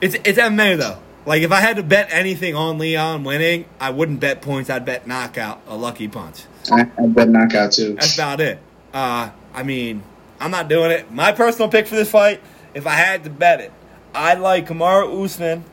[0.00, 0.98] It's it's MMA though.
[1.26, 4.70] Like if I had to bet anything on Leon winning, I wouldn't bet points.
[4.70, 6.44] I'd bet knockout, a lucky punch.
[6.70, 7.94] I, I bet knockout too.
[7.94, 8.58] That's about it.
[8.94, 10.02] Uh, I mean,
[10.40, 11.12] I'm not doing it.
[11.12, 12.40] My personal pick for this fight,
[12.74, 13.72] if I had to bet it,
[14.14, 15.64] I'd like Kamaru Usman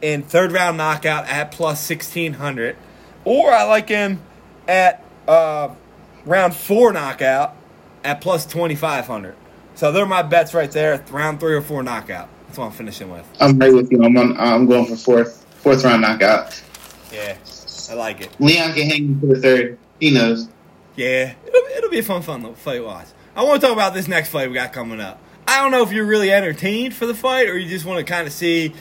[0.00, 2.76] in third round knockout at plus 1600,
[3.24, 4.20] or I like him
[4.66, 5.68] at uh,
[6.24, 7.56] round four knockout
[8.04, 9.36] at plus 2500.
[9.74, 11.04] So they're my bets right there.
[11.10, 12.28] Round three or four knockout.
[12.46, 13.26] That's what I'm finishing with.
[13.40, 14.02] I'm right with you.
[14.02, 16.60] I'm on, I'm going for fourth fourth round knockout.
[17.12, 17.36] Yeah,
[17.90, 18.30] I like it.
[18.40, 19.78] Leon can hang for the third.
[20.00, 20.48] He knows.
[20.96, 23.06] Yeah, it'll, it'll be a fun, fun little fight watch.
[23.34, 25.18] I want to talk about this next fight we got coming up.
[25.52, 28.10] I don't know if you're really entertained for the fight or you just want to
[28.10, 28.72] kind of see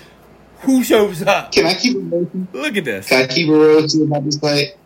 [0.62, 1.52] who shows up.
[1.52, 2.30] Can I keep it real?
[2.54, 3.10] Look at this.
[3.10, 4.78] Can I keep it real with you about this fight?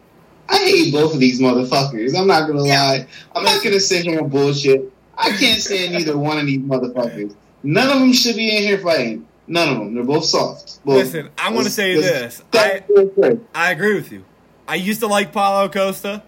[0.50, 2.18] I hate both of these motherfuckers.
[2.18, 2.82] I'm not gonna Yeah.
[2.82, 3.08] lie.
[3.36, 4.92] I'm not gonna sit here and bullshit.
[5.16, 7.36] I can't stand either one of these motherfuckers.
[7.62, 9.28] None of them should be in here fighting.
[9.48, 9.94] None of them.
[9.94, 10.84] They're both soft.
[10.84, 10.96] Both.
[10.98, 12.42] Listen, I want to say this.
[12.52, 13.40] I, that's real quick.
[13.54, 14.26] I agree with you.
[14.68, 16.24] I used to like Paulo Costa.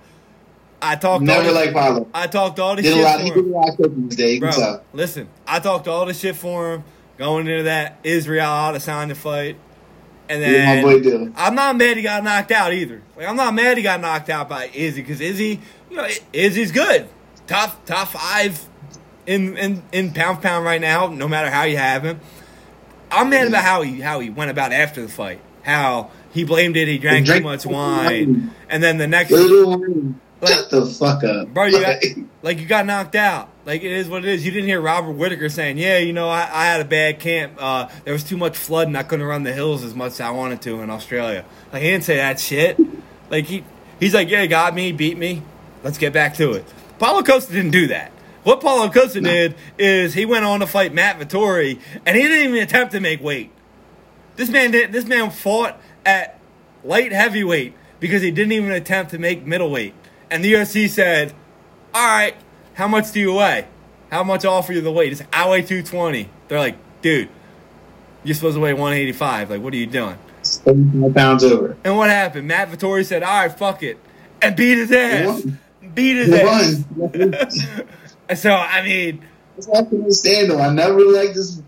[0.81, 2.07] I talked all Never like Paulo.
[2.13, 3.19] I talked all this Did a shit lot.
[3.33, 3.51] for him.
[3.51, 4.39] lot today.
[4.39, 4.83] Bro, tell.
[4.93, 6.83] listen, I talked all this shit for him
[7.17, 9.57] going into that Israel Adesanya fight.
[10.29, 13.01] And Yeah, then boy I'm not mad he got knocked out either.
[13.15, 15.59] Like I'm not mad he got knocked out by Izzy because Izzy,
[15.89, 17.07] you know, Izzy's good,
[17.47, 18.61] top top five
[19.25, 21.07] in in in pound pound right now.
[21.07, 22.19] No matter how you have him,
[23.09, 25.39] I'm mad about how he how he went about after the fight.
[25.63, 26.87] How he blamed it.
[26.89, 28.55] He drank too drank much too much wine, wine.
[28.69, 29.31] and then the next
[30.41, 32.03] Like- shut the fuck up, Bro, you got
[32.43, 33.49] like you got knocked out.
[33.65, 34.45] Like it is what it is.
[34.45, 37.53] You didn't hear Robert Whitaker saying, "Yeah, you know, I, I had a bad camp.
[37.57, 40.21] Uh, there was too much flood, and I couldn't run the hills as much as
[40.21, 42.77] I wanted to in Australia." Like he didn't say that shit.
[43.29, 43.63] Like he
[43.99, 45.41] he's like, "Yeah, got me, beat me.
[45.83, 46.65] Let's get back to it."
[46.99, 48.11] Paulo Costa didn't do that.
[48.43, 49.29] What Paulo Costa No.
[49.29, 52.99] did is he went on to fight Matt Vettori, and he didn't even attempt to
[52.99, 53.51] make weight.
[54.35, 54.91] This man did.
[54.91, 56.39] This man fought at
[56.83, 59.93] light heavyweight because he didn't even attempt to make middleweight.
[60.29, 61.33] And the UFC said,
[61.93, 62.35] "All right,
[62.73, 63.67] how much do you weigh?
[64.11, 66.29] How much offer you the weight?" It's I weigh two twenty.
[66.47, 67.29] They're like, "Dude,
[68.23, 69.49] you're supposed to weigh one eighty five.
[69.49, 71.77] Like, what are you doing?" Seventy-five pounds over.
[71.83, 72.47] And what happened?
[72.47, 73.97] Matt Vettori said, "All right, fuck it,"
[74.41, 75.45] and beat his ass.
[75.93, 76.83] Beat his ass.
[78.35, 79.23] so I mean,
[79.55, 80.59] That's can understand though.
[80.59, 81.61] I never liked this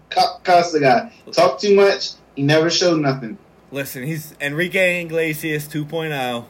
[0.43, 1.13] Costa guy.
[1.32, 2.12] Talk too much.
[2.36, 3.38] He never showed nothing.
[3.72, 6.45] listen, he's Enrique Iglesias 2.0.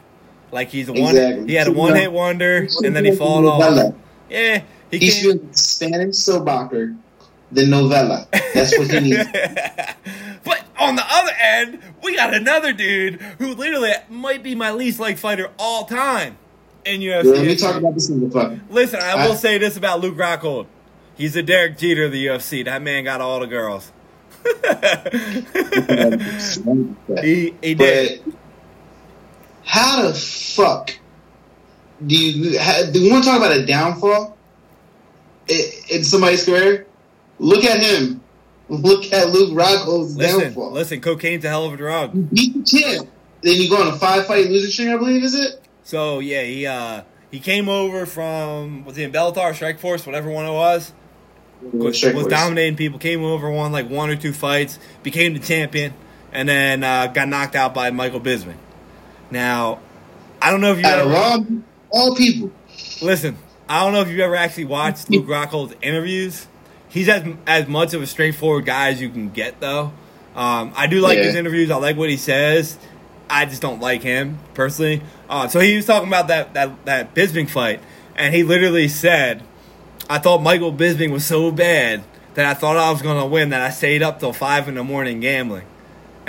[0.52, 1.16] Like he's a one.
[1.16, 1.48] Exactly.
[1.48, 3.94] He had a one hit wonder, and then he fallen off.
[4.30, 6.76] Yeah, he He should Spanish soapbox
[7.52, 8.28] the novella.
[8.54, 9.26] That's what he needs.
[10.44, 15.00] but on the other end, we got another dude who literally might be my least
[15.00, 16.38] liked fighter all time
[16.86, 17.36] in UFC.
[17.36, 18.60] Let me talk about this motherfucker.
[18.70, 20.68] Listen, I will say this about Luke Rockhold.
[21.16, 22.64] He's a Derek Jeter of the UFC.
[22.66, 23.92] That man got all the girls.
[27.22, 28.24] he he did.
[28.24, 28.34] But
[29.70, 30.96] how the fuck
[32.04, 32.60] do you
[32.92, 34.36] do you want to talk about a downfall
[35.48, 36.88] in, somebody's career?
[37.38, 38.20] Look at him.
[38.68, 40.72] Look at Luke Rockhold's Listen, downfall.
[40.72, 41.02] listen.
[41.02, 42.16] Cocaine's a hell of a drug.
[42.16, 43.08] You beat the.
[43.44, 45.62] Then you go on a five fight losing streak, I believe, is it?
[45.84, 50.46] So yeah, he uh he came over from was he in Bellator, Strikeforce, whatever one
[50.46, 50.94] it was.
[51.62, 52.98] Was, was dominating people.
[52.98, 55.94] Came over, won like one or two fights, became the champion,
[56.32, 58.56] and then uh, got knocked out by Michael Bisping.
[59.32, 59.80] Now,
[60.42, 61.46] I don't know if you Out ever all,
[61.92, 62.52] all people.
[63.02, 63.38] listen.
[63.68, 66.48] I don't know if you've ever actually watched Luke Rockhold's interviews.
[66.88, 69.92] He's as as much of a straightforward guy as you can get, though.
[70.36, 71.26] Um, I do like Yeah.
[71.26, 71.70] his interviews.
[71.70, 72.78] I like what he says.
[73.30, 75.02] I just don't like him personally.
[75.30, 77.80] Uh, so he was talking about that that that Bisping fight,
[78.16, 79.44] and he literally said,
[80.10, 82.02] "I thought Michael Bisping was so bad
[82.34, 84.74] that I thought I was going to win that I stayed up till five in
[84.76, 85.66] the morning gambling."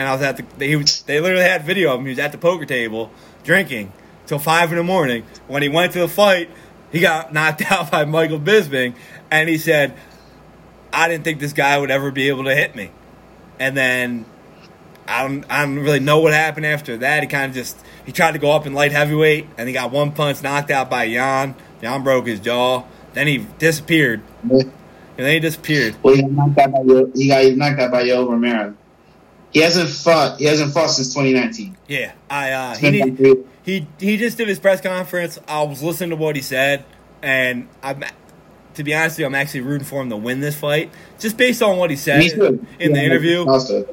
[0.01, 2.07] And I was at the they, they literally had video of him.
[2.07, 3.11] He was at the poker table
[3.45, 3.93] drinking
[4.25, 5.25] till five in the morning.
[5.47, 6.49] When he went to the fight,
[6.91, 8.95] he got knocked out by Michael Bisping,
[9.31, 9.95] and he said,
[10.91, 12.93] "I didn't think this guy would ever be able to hit me."
[13.59, 14.25] And then
[15.07, 17.23] I don't I don't really know what happened after that.
[17.23, 19.91] He kind of just he tried to go up in light heavyweight, and he got
[19.91, 21.55] one punch knocked out by Jan.
[21.83, 22.85] Jan broke his jaw.
[23.13, 24.23] Then he disappeared.
[24.45, 24.73] and
[25.19, 25.97] then he disappeared.
[26.03, 28.75] Well, he got knocked out by he got knocked out by Yoel Romero.
[29.53, 30.39] He hasn't fought.
[30.39, 31.77] He hasn't fought since 2019.
[31.89, 35.39] Yeah, I uh, he been need, like three- he he just did his press conference.
[35.49, 36.85] I was listening to what he said,
[37.23, 38.05] and I'm
[38.75, 41.37] to be honest with you, I'm actually rooting for him to win this fight, just
[41.37, 42.23] based on what he said
[42.79, 43.45] in the interview.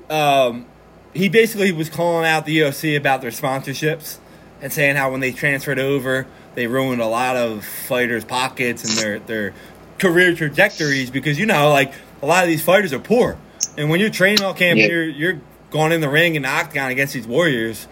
[0.10, 0.67] Um,
[1.13, 4.20] he basically was calling out the UFC about their sponsorships
[4.62, 8.98] and saying how when they transferred over, they ruined a lot of fighters' pockets and
[8.98, 9.54] their their
[9.98, 11.91] career trajectories because you know, like
[12.22, 13.38] a lot of these fighters are poor,
[13.78, 14.86] and when you're training all camp, Yeah.
[14.88, 17.88] you're you're going in the ring and octagon against these warriors,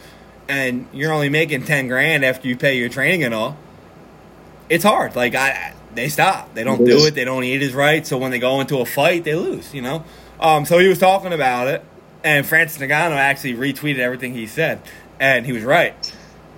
[0.47, 3.57] and you're only making ten grand after you pay your training and all.
[4.69, 5.15] It's hard.
[5.15, 6.53] Like I, they stop.
[6.53, 7.15] They don't do it.
[7.15, 8.05] They don't eat his right.
[8.05, 9.73] So when they go into a fight, they lose.
[9.73, 10.03] You know.
[10.39, 11.83] Um, so he was talking about it,
[12.23, 14.81] and Francis Ngannou actually retweeted everything he said,
[15.19, 15.95] and he was right.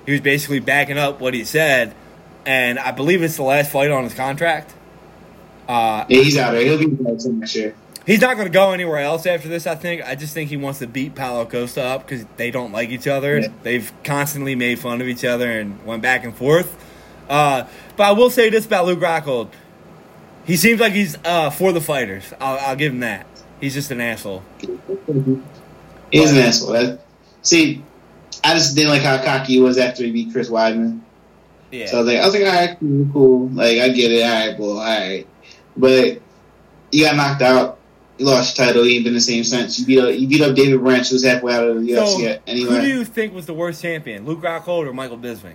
[0.06, 1.94] He was basically backing up what he said,
[2.46, 4.74] and I believe it's the last fight on his contract.
[5.68, 6.62] Uh, yeah, he's out there.
[6.62, 7.76] He'll be back next year.
[8.08, 9.68] He's not going to go anywhere else after this.
[9.68, 10.02] I think.
[10.02, 13.06] I just think he wants to beat Paulo Costa up because they don't like each
[13.06, 13.40] other.
[13.40, 13.48] Yeah.
[13.64, 16.74] They've constantly made fun of each other and went back and forth.
[17.30, 17.68] Uh,
[17.98, 19.50] but I will say this about Luke Rockhold:
[20.46, 22.34] he seems like he's uh, for the fighters.
[22.40, 23.28] I'll, I'll give him that.
[23.60, 24.42] He's just an asshole.
[26.10, 27.00] He's an asshole.
[27.42, 27.84] See,
[28.42, 31.02] I just didn't like how cocky he was after he beat Chris Weidman.
[31.72, 31.88] Yeah.
[31.88, 33.50] So I was like, I was like, all right, cool, cool.
[33.50, 34.24] Like, I get it.
[34.24, 35.28] All right, well, all right.
[35.76, 36.22] But
[36.94, 37.77] you got knocked out.
[38.20, 38.86] Lost your title.
[38.86, 39.78] You ain't been the same since.
[39.80, 42.18] You beat up, you beat up David Branch, who's halfway out of the UFC so,
[42.20, 42.42] yet.
[42.50, 45.54] who do you think was the worst champion, Luke Rockhold or Michael Bisping?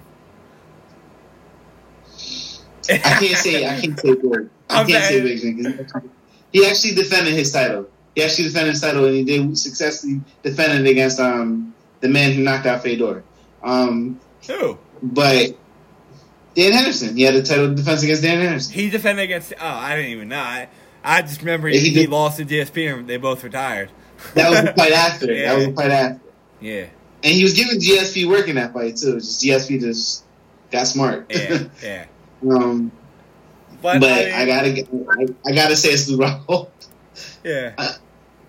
[2.90, 3.66] I can't say.
[3.66, 4.50] I can't say good.
[4.70, 6.02] I I'm can't say saying- Big Thing, 'cause
[6.52, 7.88] he actually defended his title.
[8.14, 12.32] He actually defended his title, and he did successfully defend it against um the man
[12.32, 13.22] who knocked out Fedor.
[13.62, 14.78] Um, Who?
[15.02, 15.56] but
[16.54, 18.72] Dan Henderson, he had a title defense against Dan Henderson.
[18.74, 19.52] He defended against.
[19.58, 20.38] Oh, I didn't even know.
[20.40, 20.68] I,
[21.04, 23.90] I just remember he, he lost to GSP and they both retired.
[24.34, 25.26] That was the fight after.
[25.32, 25.48] Yeah.
[25.48, 26.20] That was the fight after.
[26.60, 26.86] Yeah,
[27.24, 29.14] And he was giving GSP work in that fight too.
[29.14, 30.24] Just GSP just
[30.70, 31.26] got smart.
[31.28, 32.04] yeah, yeah.
[32.50, 32.92] um,
[33.82, 34.86] But, but I, mean, I, gotta,
[35.46, 36.70] I, I gotta say it's the Rockhold.
[37.44, 37.72] yeah.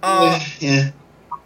[0.06, 0.92] Uh, Uh, yeah.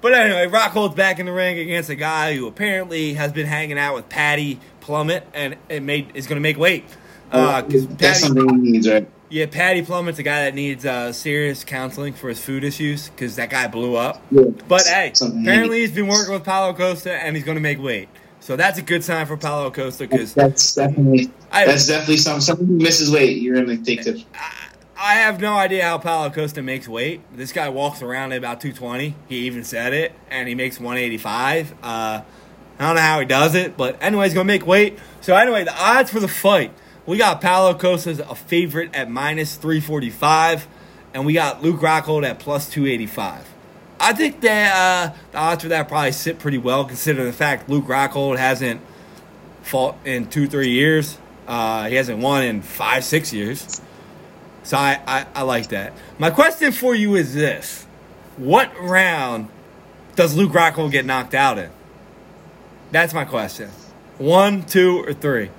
[0.02, 3.78] but anyway, Rockhold's back in the ring against a guy who apparently has been hanging
[3.78, 6.84] out with Paddy Pimblett and it made is going to make weight.
[7.32, 9.08] Uh, 'cause That's Paddy, something he needs, right?
[9.30, 13.36] Yeah, Paddy Pimblett's a guy that needs uh, serious counseling for his food issues because
[13.36, 14.22] that guy blew up.
[14.32, 14.44] Yeah.
[14.68, 17.62] But hey, Something he apparently he's been working with Paulo Costa and he's going to
[17.62, 18.08] make weight.
[18.40, 22.40] So that's a good sign for Paulo Costa because That's definitely I, that's definitely some
[22.40, 23.42] someone who misses weight.
[23.42, 24.24] You're gonna take tips.
[24.98, 27.22] I have no idea how Paulo Costa makes weight.
[27.36, 29.16] This guy walks around at about 220.
[29.28, 31.74] He even said it, and he makes 185.
[31.84, 32.22] Uh,
[32.80, 34.98] I don't know how he does it, but anyway, he's going to make weight.
[35.22, 36.72] So, anyway, the odds for the fight
[37.08, 40.68] we got Paulo Costa a favorite at minus 345,
[41.14, 43.48] and we got Luke Rockhold at plus 285.
[44.00, 47.70] I think that uh, the odds for that probably sit pretty well, considering the fact
[47.70, 48.82] Luke Rockhold hasn't
[49.64, 51.18] fought in two, three years.
[51.48, 53.82] Uh, he hasn't won in five, six years.
[54.64, 55.94] So I, I, I like that.
[56.20, 57.86] My question for you is this.
[58.36, 59.48] What round
[60.16, 61.70] does Luke Rockhold get knocked out in?
[62.92, 63.70] That's my question.
[64.18, 65.50] One, two, or three?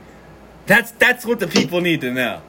[0.68, 2.40] That's that's what the people need to know.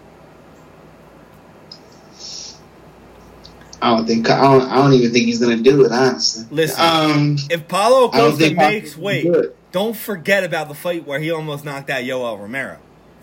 [3.82, 5.92] I don't think I don't, I don't even think he's gonna do it.
[5.92, 11.20] Honestly, Listen, Um, If Paulo Costa makes weight, do don't forget about the fight where
[11.20, 12.78] he almost knocked out Yoel Romero.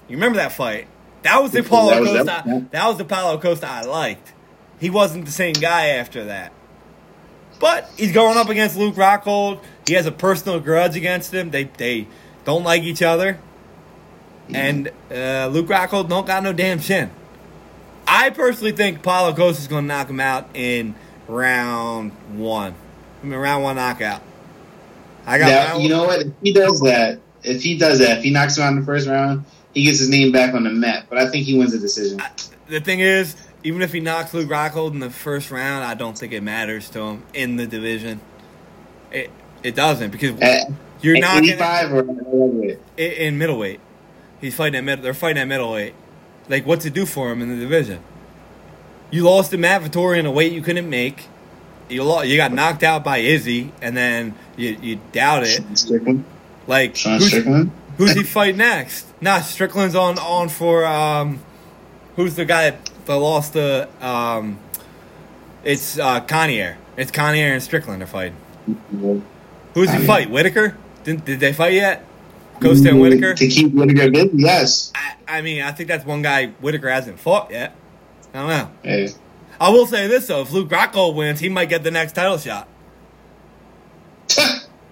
[0.08, 0.86] You remember that fight?
[1.22, 2.24] That was the Paulo That was- Costa.
[2.24, 4.32] that That, was- was the Paulo Costa I liked.
[4.80, 6.52] He wasn't the same guy after that.
[7.58, 9.60] But he's going up against Luke Rockhold.
[9.86, 11.50] He has a personal grudge against him.
[11.50, 12.06] They they
[12.46, 13.38] don't like each other.
[14.54, 17.10] And uh, Luke Rockhold don't got no damn chin.
[18.06, 20.94] I personally think Paulo Costa is going to knock him out in
[21.26, 22.74] round one.
[23.22, 24.22] I mean, round one knockout.
[25.26, 26.20] I got round you know what?
[26.20, 28.86] If he does that, if he does that, if he knocks him out in the
[28.86, 31.06] first round, he gets his name back on the map.
[31.08, 32.22] But I think he wins the decision.
[32.68, 36.16] The thing is, even if he knocks Luke Rockhold in the first round, I don't
[36.16, 38.20] think it matters to him in the division.
[39.10, 39.30] It
[39.62, 43.80] it doesn't because At, you're at not gonna, 85 or in, in middleweight.
[44.40, 45.02] He's fighting at mid.
[45.02, 45.94] They're fighting at middleweight.
[46.48, 48.00] Like, what's it do for him in the division?
[49.10, 51.26] You lost to Matt Vettori in a weight you couldn't make.
[51.88, 55.78] You lost, You got knocked out by Izzy, and then you you doubt it.
[55.78, 56.24] Strickland.
[56.66, 57.70] Like, Sean who's, Strickland.
[57.96, 59.06] who's he fight next?
[59.20, 61.40] Nah, Strickland's on on for um,
[62.16, 64.58] who's the guy that lost the um,
[65.64, 66.76] it's uh Connier.
[66.96, 68.36] It's Connier and Strickland are fighting.
[69.74, 70.30] Who's he fight?
[70.30, 70.76] Whitaker?
[71.04, 72.04] Did, did they fight yet?
[72.60, 73.34] Costa and mm, Whittaker.
[73.34, 74.92] To keep Whittaker busy, yes.
[74.94, 77.74] I, I mean, I think that's one guy Whittaker hasn't fought yet.
[78.34, 78.70] I don't know.
[78.84, 79.08] Yeah.
[79.60, 82.38] I will say this though: if Luke Rockhold wins, he might get the next title
[82.38, 82.68] shot.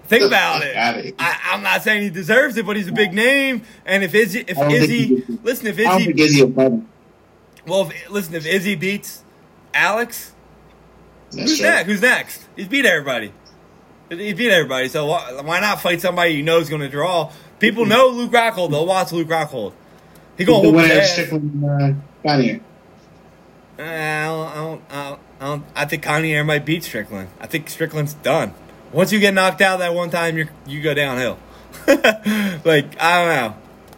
[0.07, 0.75] Think about it.
[1.17, 3.63] I, I'm not saying he deserves it, but he's a big name.
[3.85, 6.89] And if Izzy, if Izzy, listen, if Izzy, Izzy will fight him.
[7.65, 9.23] well, if, listen, if Izzy beats
[9.73, 10.33] Alex,
[11.31, 11.85] That's who's next?
[11.87, 12.47] Who's next?
[12.55, 13.33] He's beat everybody.
[14.09, 14.89] He beat everybody.
[14.89, 17.31] So why, why not fight somebody you know is going to draw?
[17.59, 18.71] People know Luke Rockhold.
[18.71, 19.73] They'll watch Luke Rockhold.
[20.37, 21.05] He gonna the winner of.
[21.05, 21.93] Strickland uh?
[23.77, 25.65] Uh, I don't, I don't, I don't, I don't.
[25.75, 27.29] I think Cannonier might beat Strickland.
[27.39, 28.53] I think Strickland's done.
[28.91, 31.37] Once you get knocked out that one time, you you go downhill.
[31.87, 33.55] like I don't know.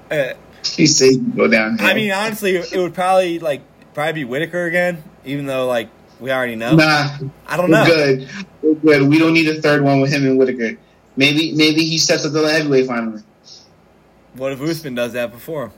[0.09, 1.79] Uh, He said he go down.
[1.79, 3.61] I mean, honestly, it would probably like
[3.93, 5.89] probably be Whittaker again, even though like
[6.19, 6.75] we already know.
[6.75, 7.09] nah,
[7.45, 7.85] I don't we're know.
[7.85, 8.29] good.
[8.61, 9.09] We're good.
[9.09, 10.77] We don't need a third one with him and Whittaker.
[11.15, 13.21] Maybe maybe he steps up to the heavyweight finally.
[14.37, 15.71] What if Usman does that before?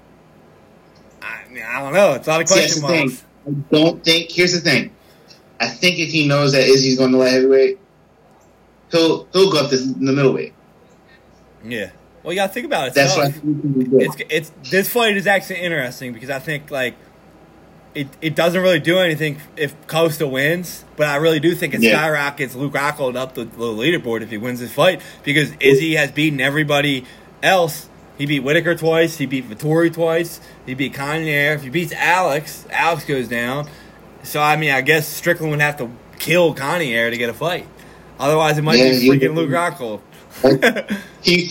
[1.22, 2.14] I, mean, I don't know.
[2.14, 3.18] It's not a lot See, that's question thing.
[3.48, 4.32] I don't think.
[4.32, 4.92] Here's the thing.
[5.60, 7.80] I think if he knows that Izzy's going to light heavyweight,
[8.92, 10.54] he'll he'll go up to the middleweight.
[11.64, 11.92] Yeah.
[12.24, 12.94] Well, you gotta think about it.
[12.94, 13.26] That's tough.
[13.26, 14.00] what I think he can do.
[14.00, 16.96] it's it's this fight is actually interesting because I think like
[17.96, 21.82] it it doesn't really do anything if Costa wins, but I really do think it
[21.82, 21.98] Yeah.
[21.98, 26.12] skyrockets Luke Rockhold up the, the leaderboard if he wins this fight because Izzy has
[26.12, 27.06] beaten everybody
[27.44, 27.89] else.
[28.20, 29.18] He beat Whittaker twice.
[29.18, 30.40] He beat Vettori twice.
[30.66, 31.56] He beat Kanye.
[31.56, 33.68] If he beats Alex, Alex goes down.
[34.24, 37.66] So I mean, I guess Strickland would have to kill Kanye to get a fight.
[38.20, 40.02] Otherwise, it might Yeah, be freaking Luke Rockhold.
[41.24, 41.50] he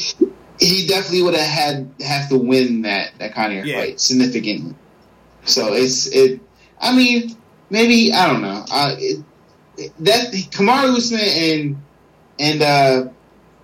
[0.60, 3.80] he definitely would have had have to win that that Conor Yeah.
[3.80, 4.74] fight significantly.
[5.44, 6.38] So it's it.
[6.80, 7.34] I mean,
[7.70, 8.64] maybe I don't know.
[8.70, 9.24] Uh, it,
[9.78, 11.76] it- that Kamaru Usman and
[12.38, 13.08] and uh,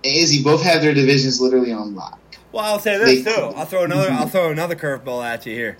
[0.03, 2.19] Izzy both have their divisions literally on lock.
[2.55, 3.51] Well, I'll say this They- too.
[3.53, 4.09] I'll throw another.
[4.09, 5.75] I'll throw another curveball at you here.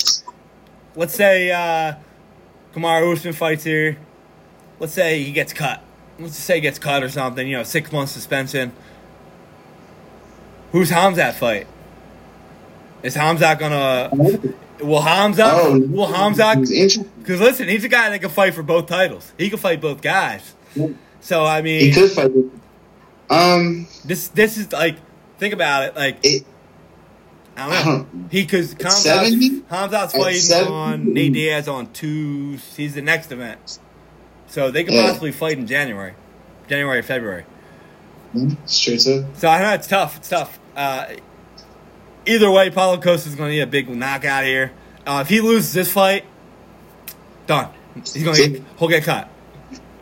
[0.94, 1.94] Let's say uh,
[2.74, 3.96] Kamaru Usman fights here.
[4.78, 5.82] Let's say he gets cut.
[6.20, 7.48] Let's just say he gets cut or something.
[7.48, 8.74] You know, six months suspension.
[10.74, 11.66] Who's Khamzat fight?
[13.04, 14.10] Is Khamzat gonna?
[14.84, 15.52] Will Khamzat?
[15.54, 17.06] Oh, will Khamzat?
[17.20, 19.32] Because listen, he's a guy that can fight for both titles.
[19.38, 20.54] He can fight both guys.
[21.22, 22.32] So I mean, He could fight.
[23.30, 24.98] Um, this this is like
[25.38, 25.96] think about it.
[25.96, 26.46] Like it,
[27.58, 28.28] I don't know.
[28.32, 29.62] He because At 70?
[29.62, 30.72] Khamzat's fighting 70?
[30.72, 32.58] on Nate Diaz on two.
[32.76, 33.80] He's the next event,
[34.48, 35.08] so they could Yeah.
[35.08, 36.14] possibly fight in January,
[36.68, 37.46] January or February.
[38.34, 39.26] it's true too.
[39.36, 40.18] So I know it's tough.
[40.18, 40.60] It's tough.
[40.76, 41.06] Uh,
[42.26, 44.72] either way, Paulo Costa is going to need a big knockout here.
[45.08, 46.26] Uh, if he loses this fight,
[47.48, 47.70] done.
[47.96, 49.30] He's going to he'll get cut.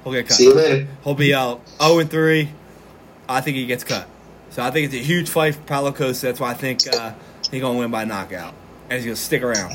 [0.04, 0.38] He'll get cut.
[0.38, 0.88] See you later.
[1.04, 2.50] He'll be out 0 and 3.
[3.30, 4.08] I think he gets cut.
[4.50, 6.28] So I think it's a huge fight for Paulo Costa.
[6.28, 7.14] That's why I think uh,
[7.54, 8.54] he's to win by knockout.
[8.90, 9.74] And he's to stick around.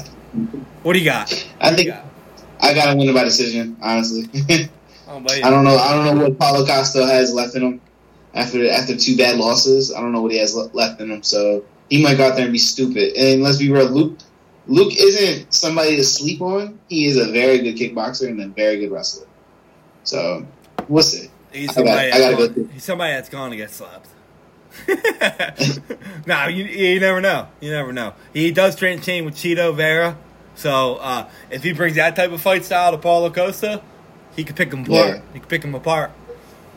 [0.83, 1.33] What do you got?
[1.61, 2.05] I What think got?
[2.61, 3.77] I gotta win by decision.
[3.81, 4.25] Honestly,
[5.09, 5.25] Oh.
[5.43, 5.77] I don't know.
[5.77, 7.81] I don't know what Paulo Costa has left in him
[8.35, 9.93] after after two bad losses.
[9.93, 11.23] I don't know what he has left in him.
[11.23, 13.17] So he might go out there and be stupid.
[13.17, 14.19] And let's be real, Luke.
[14.67, 16.79] Luke isn't somebody to sleep on.
[16.89, 19.27] He is a very good kickboxer and a very good wrestler.
[20.05, 20.47] So
[20.89, 21.31] we'll see.
[21.53, 22.69] He's I somebody, I that's gotta go through.
[22.75, 24.09] he's somebody that's going to get slapped.
[26.27, 27.49] no, you, you never know.
[27.61, 28.15] You never know.
[28.33, 30.17] He does train chain with Chito Vera.
[30.55, 33.83] So uh, if he brings that type of fight style to Paulo Costa,
[34.35, 35.17] he could pick him apart.
[35.17, 35.21] Yeah.
[35.33, 36.11] He could pick him apart.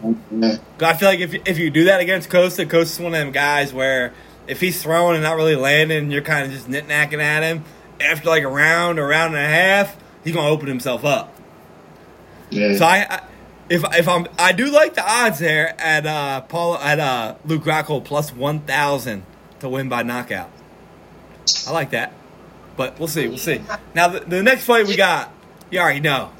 [0.04, 0.58] Yeah.
[0.78, 3.32] But I feel like if if you do that against Costa, Costa's one of them
[3.32, 4.14] guys where
[4.48, 7.64] if he's throwing and not really landing, you're kind of just nitnacking at him.
[8.00, 11.36] After like a round or round and a half, he's gonna open himself up.
[12.50, 12.76] Yeah.
[12.78, 13.22] So I, I
[13.72, 17.64] if if I'm I do like the odds there at uh Paul at uh Luke
[17.64, 19.24] Rockhold plus one thousand
[19.60, 20.50] to win by knockout.
[21.68, 22.14] I like that,
[22.78, 23.28] but we'll see.
[23.28, 23.62] We'll see.
[23.96, 25.32] Now the, the next fight we got,
[25.70, 26.32] you already know.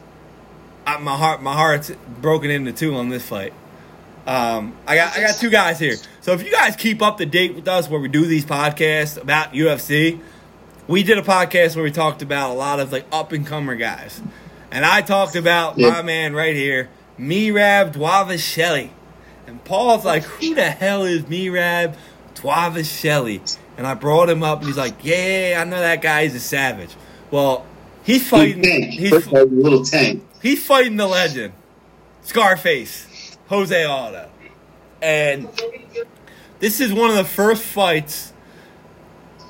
[0.86, 3.54] I, my heart my heart's broken into two on this fight.
[4.28, 5.96] Um, I got I got two guys here.
[6.22, 9.20] So if you guys keep up to date with us, where we do these podcasts
[9.22, 10.20] about UFC,
[10.88, 13.76] we did a podcast where we talked about a lot of like up and comer
[13.76, 14.22] guys,
[14.72, 15.90] and I talked about Yeah.
[15.90, 16.90] my man right here,
[17.22, 18.90] Merab Dvalishvili,
[19.46, 21.96] and Paul's like, who the hell is Merab
[22.34, 23.58] Dvalishvili?
[23.78, 26.24] And I brought him up, and he's like, yeah, I know that guy.
[26.24, 26.96] He's a savage.
[27.30, 27.66] Well,
[28.04, 28.92] he's fighting.
[28.92, 30.26] He's, a little tank.
[30.42, 31.54] he's fighting the legend,
[32.24, 34.30] Scarface, Jose Aldo,
[35.02, 35.48] and
[36.60, 38.34] this is one of the first fights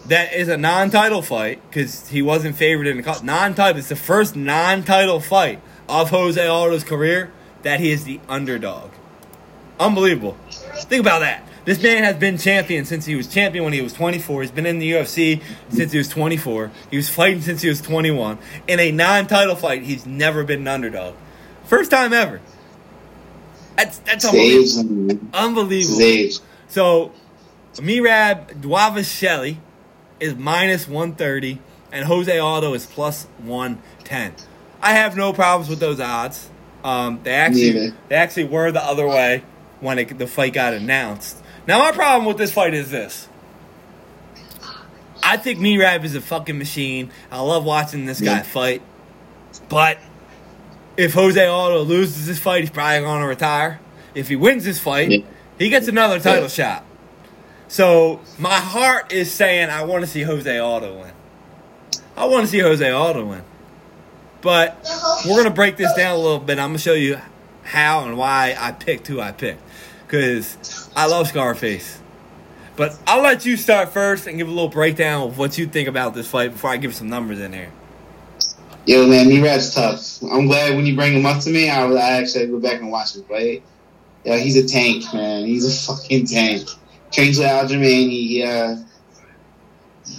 [0.07, 3.23] that is a non-title fight because he wasn't favored in the cup.
[3.23, 3.79] Non-title.
[3.79, 7.31] It's the first non-title fight of Jose Aldo's career
[7.63, 8.91] that he is the underdog.
[9.79, 10.37] Unbelievable.
[10.49, 11.47] Think about that.
[11.63, 14.41] This man has been champion since he was champion when he was 24.
[14.41, 16.71] He's been in the UFC since he was 24.
[16.89, 18.39] He was fighting since he was 21.
[18.67, 21.15] In a non-title fight, he's never been an underdog.
[21.65, 22.41] First time ever.
[23.77, 25.19] That's that's unbelievable.
[25.33, 26.45] Unbelievable.
[26.67, 27.11] So,
[27.75, 29.57] Merab Dvalishvili
[30.19, 31.59] is minus 130,
[31.91, 34.33] and Jose Aldo is plus 110.
[34.81, 36.49] I have no problems with those odds.
[36.83, 37.95] Um, they actually Neither.
[38.09, 39.43] they actually were the other way
[39.79, 41.37] when it, the fight got announced.
[41.67, 43.27] Now, my problem with this fight is this.
[45.23, 47.11] I think Merab is a fucking machine.
[47.31, 48.41] I love watching this guy Yeah.
[48.41, 48.81] fight.
[49.69, 49.99] But
[50.97, 53.79] if Jose Aldo loses this fight, he's probably going to retire.
[54.15, 55.19] If he wins this fight, Yeah.
[55.59, 56.47] he gets another title Yeah.
[56.47, 56.85] shot.
[57.67, 61.11] So my heart is saying I want to see Jose Aldo win.
[62.17, 63.43] I want to see Jose Aldo win.
[64.41, 64.77] But
[65.27, 66.57] we're gonna break this down a little bit.
[66.59, 67.19] I'm gonna show you
[67.63, 69.61] how and why I picked who I picked
[70.05, 71.99] because I love Scarface.
[72.75, 75.87] But I'll let you start first and give a little breakdown of what you think
[75.87, 77.71] about this fight before I give some numbers in there.
[78.85, 80.23] Yo, man, Merab's tough.
[80.23, 82.89] I'm glad when you bring him up to me, I, I actually go back and
[82.89, 83.61] watch him fight.
[84.23, 85.45] Yeah, he's a tank, man.
[85.45, 86.67] He's a fucking tank.
[87.11, 88.09] Trains with Aljamain.
[88.09, 88.77] He, uh,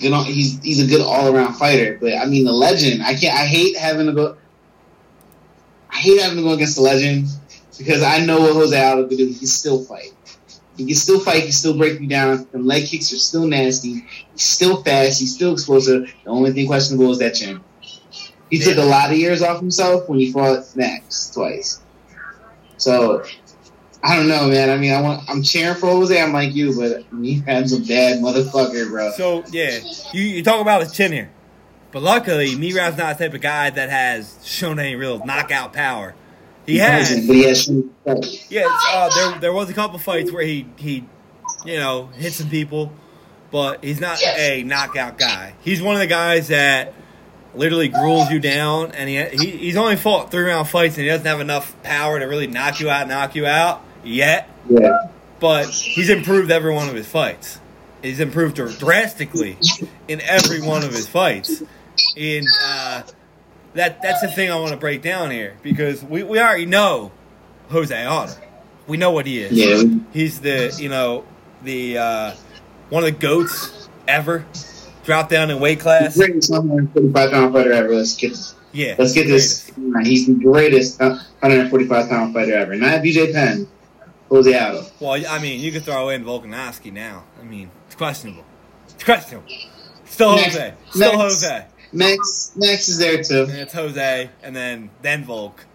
[0.02, 1.98] good on, he's he's a good all around fighter.
[2.00, 3.02] But I mean, the legend.
[3.02, 3.34] I can't.
[3.34, 4.36] I hate having to go.
[5.90, 7.28] I hate having to go against the legend
[7.78, 9.26] because I know what Jose Aldo could do.
[9.26, 10.12] He can still fight.
[10.76, 11.36] He can still fight.
[11.36, 12.46] He can still break you down.
[12.50, 14.06] The leg kicks are still nasty.
[14.32, 15.20] He's still fast.
[15.20, 16.12] He's still explosive.
[16.24, 17.60] The only thing questionable is that chin.
[18.50, 21.80] He took a lot of years off himself when he fought Max twice.
[22.76, 23.24] So
[24.04, 24.68] I don't know, man.
[24.68, 26.20] I mean, I want I'm cheering for Jose.
[26.20, 29.12] I'm like you, but he had a bad motherfucker, bro.
[29.12, 29.78] So yeah,
[30.12, 31.30] you, you talk about his chin here,
[31.92, 36.16] but luckily Merab's not the type of guy that has shown any real knockout power.
[36.66, 37.68] He has, but he has
[38.50, 38.66] yeah.
[38.68, 41.06] Uh, there there was a couple fights where he he,
[41.64, 42.92] you know, hit some people,
[43.52, 45.54] but he's not a knockout guy.
[45.62, 46.92] He's one of the guys that
[47.54, 51.08] literally gruels you down, and he, he he's only fought three round fights, and he
[51.08, 54.48] doesn't have enough power to really knock you out, knock you out yet.
[54.68, 55.08] Yeah,
[55.40, 57.58] But he's improved every one of his fights.
[58.02, 59.56] He's improved drastically
[60.08, 61.62] in every one of his fights.
[62.16, 63.02] And uh,
[63.74, 67.12] that that's the thing I want to break down here because we, we already know
[67.70, 68.32] Jose Aldo.
[68.86, 69.52] We know what he is.
[69.52, 69.98] yeah.
[70.12, 71.24] He's the you know
[71.62, 72.34] the uh,
[72.88, 74.44] one of the goats ever.
[75.04, 76.16] Drop down in weight class.
[76.16, 77.94] Greatest 145 pound fighter ever.
[77.94, 78.36] Let's get
[78.72, 78.94] Yeah.
[78.98, 79.70] let's get this.
[80.02, 82.74] He's the greatest 145 pound fighter ever.
[82.76, 83.66] Not BJ Penn.
[84.36, 84.86] Aldo.
[85.00, 87.24] Well, I mean, you could throw in Volkanovski now.
[87.40, 88.44] I mean, it's questionable.
[88.88, 89.48] It's questionable.
[90.04, 90.74] Still Next- Jose.
[90.90, 91.22] Still next.
[91.42, 91.66] Jose.
[91.94, 93.42] Max Max is there too.
[93.42, 95.66] And it's Jose, and then then Volk,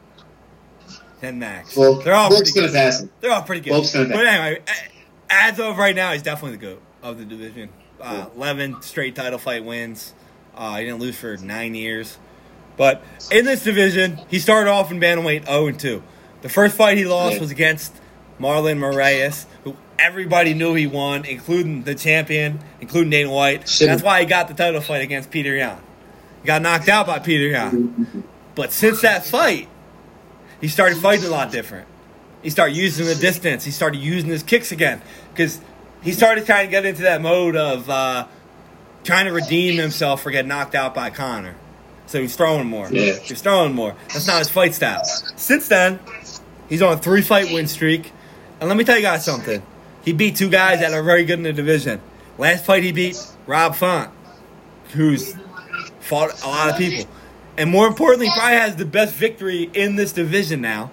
[1.21, 1.75] then Max.
[1.75, 2.73] Volk, They're all Volk's pretty good.
[2.75, 3.05] pass.
[3.21, 3.73] They're all pretty good.
[3.73, 4.61] Volk's But anyway,
[5.29, 7.69] as of right now, he's definitely the goat of the division.
[8.01, 10.13] Uh, Eleven straight title fight wins.
[10.55, 12.17] Uh, he didn't lose for nine years.
[12.77, 16.03] But in this division, he started off in bantamweight 0 and 2.
[16.43, 17.91] The first fight he lost was against
[18.39, 23.65] Marlon Moraes, who everybody knew he won, including the champion, including Dana White.
[23.79, 25.79] That's why he got the title fight against Peter Yan.
[26.41, 28.23] He got knocked out by Peter Yan.
[28.55, 29.67] But since that fight,
[30.61, 31.88] he started fighting a lot different.
[32.43, 33.65] He started using the distance.
[33.65, 35.01] He started using his kicks again
[35.33, 35.59] because
[36.01, 38.27] he started trying to get into that mode of uh,
[39.03, 41.55] trying to redeem himself for getting knocked out by Conor.
[42.05, 42.88] So he's throwing more.
[42.89, 43.13] Yeah.
[43.13, 43.95] He's throwing more.
[44.13, 45.03] That's not his fight style.
[45.03, 45.99] Since then,
[46.69, 48.13] he's on a three fight win streak.
[48.59, 49.61] And let me tell you guys something.
[50.03, 52.01] He beat two guys that are very good in the division.
[52.37, 54.09] Last fight he beat Rob Font,
[54.93, 55.35] who's
[55.99, 57.09] fought a lot of people.
[57.57, 60.91] And more importantly, probably has the best victory in this division now.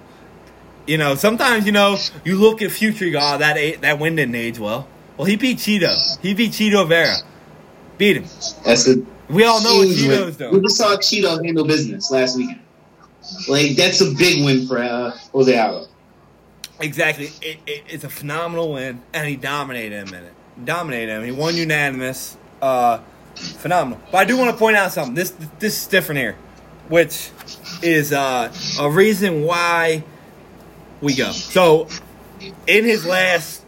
[0.86, 3.98] You know, sometimes, you know, you look at future, you go, oh, that, a- that
[3.98, 4.88] win didn't age well.
[5.16, 6.18] Well, he beat Chito.
[6.20, 7.14] He beat Chito Vera.
[7.98, 8.24] Beat him.
[8.64, 8.96] That's a
[9.28, 10.32] We all know what Chito's win.
[10.34, 10.54] doing.
[10.54, 12.60] We just saw Chito handle business last weekend.
[13.48, 15.86] Like that's a big win for uh, Jose Aldo.
[16.80, 17.26] Exactly.
[17.40, 20.32] It, it, it's a phenomenal win, and he dominated him in it.
[20.64, 21.24] Dominated him.
[21.24, 22.36] He won unanimous.
[22.60, 23.00] Uh,
[23.34, 24.00] phenomenal.
[24.10, 25.14] But I do want to point out something.
[25.14, 26.36] This this is different here,
[26.88, 27.30] which
[27.82, 30.04] is uh, a reason why
[31.00, 31.30] we go.
[31.30, 31.88] So,
[32.66, 33.64] in his last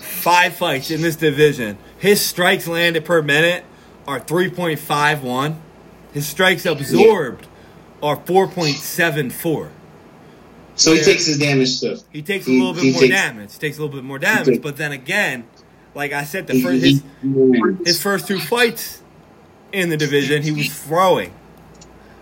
[0.00, 3.64] five fights in this division, his strikes landed per minute
[4.06, 5.56] are 3.51.
[6.12, 7.46] His strikes absorbed
[8.02, 9.70] are 4.74.
[10.80, 11.98] So he takes his damage too.
[12.10, 13.52] He takes a He- little bit he more takes- damage.
[13.52, 15.44] He takes a little bit more damage, takes- but then again,
[15.94, 17.02] like I said, the He- first his,
[17.84, 19.02] his first two fights
[19.72, 21.32] in the division, he was throwing.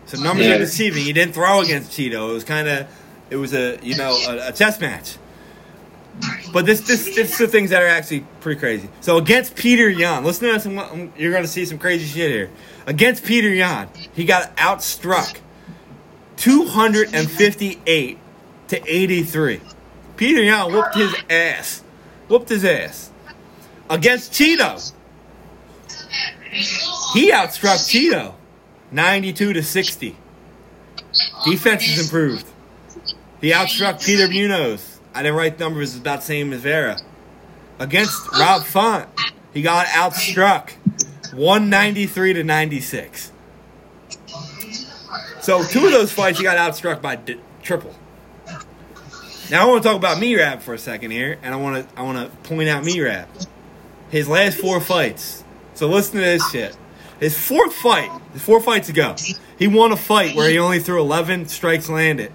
[0.06, 0.54] So numbers Yeah.
[0.54, 1.04] are deceiving.
[1.04, 2.30] He didn't throw against Chito.
[2.30, 2.86] It was kind of,
[3.30, 5.16] it was a you know a, a chess match.
[6.52, 8.88] But this this this is the things that are actually pretty crazy.
[9.02, 11.12] So against Peter Yan, listen to some.
[11.16, 12.50] You're going to see some crazy shit here.
[12.86, 15.36] Against Peter Yan, he got outstruck
[16.38, 18.18] 258
[18.68, 19.60] to 83.
[20.16, 21.82] Peter Yan whooped his ass.
[22.28, 23.10] Whooped his ass.
[23.88, 24.92] Against Chito.
[27.14, 28.34] He outstruck Chito
[28.90, 30.16] 92 to 60.
[31.44, 32.46] Defense has improved.
[33.40, 34.98] He outstruck Pedro Munhoz.
[35.14, 36.98] I didn't write numbers, about the same as Vera.
[37.78, 39.08] Against Rob Font,
[39.54, 40.72] he got outstruck
[41.32, 43.32] 193 to 96.
[45.40, 47.18] So two of those fights he got outstruck by
[47.62, 47.94] triple.
[49.50, 51.98] Now I want to talk about Merab for a second here, and I want to
[51.98, 53.26] I want to point out Merab.
[54.10, 55.44] His last four fights.
[55.74, 56.76] So listen to this shit.
[57.20, 59.16] His fourth fight, his four fights ago,
[59.58, 62.32] he won a fight where he only threw 11 strikes landed,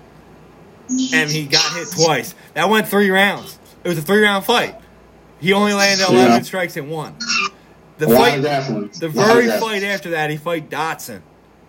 [1.14, 2.36] and he got hit twice.
[2.54, 3.60] That went three rounds.
[3.84, 4.76] It was a three round fight.
[5.40, 6.42] He only landed 11 Yeah.
[6.42, 7.16] strikes and won.
[7.98, 8.42] The fight,
[9.00, 11.22] the very fight after that, he fight Dodson.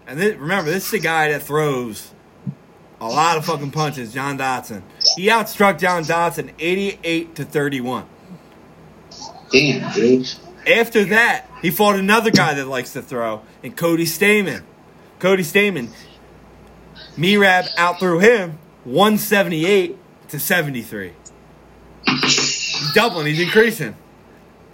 [0.07, 2.11] And this, remember, this is the guy that throws
[3.05, 4.83] a lot of fucking punches, John Dodson.
[5.15, 8.07] He outstruck John Dodson 88 to 31.
[9.53, 10.33] Damn, dude.
[10.67, 14.63] After that, he fought another guy that likes to throw, and Cody Stamann.
[15.19, 15.91] Cody Stamann,
[17.17, 19.99] Merab outthrew him 178
[20.29, 21.13] to 73.
[22.07, 23.97] He's doubling, he's increasing.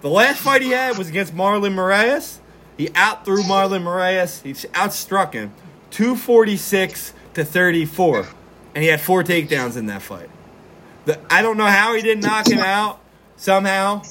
[0.02, 2.38] The last fight he had was against Marlon Moraes.
[2.78, 4.42] He outthrew Marlon Moraes.
[4.42, 5.52] He outstruck him
[5.90, 8.28] 246 to 34.
[8.74, 10.30] And he had four takedowns in that fight.
[11.04, 13.00] The, I don't know how he didn't knock him out.
[13.36, 14.02] Somehow,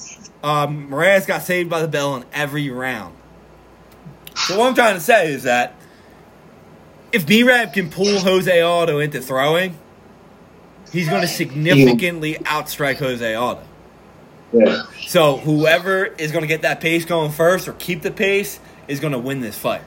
[0.43, 3.15] um, Moraes got saved by the bell in every round.
[4.36, 5.76] So what I'm trying to say is that
[7.11, 9.78] if B-Rab can pull Jose Aldo into throwing,
[10.91, 13.63] he's going to significantly outstrike Jose Aldo.
[14.51, 14.84] Yeah.
[15.07, 18.99] So whoever is going to get that pace going first or keep the pace is
[18.99, 19.84] going to win this fight.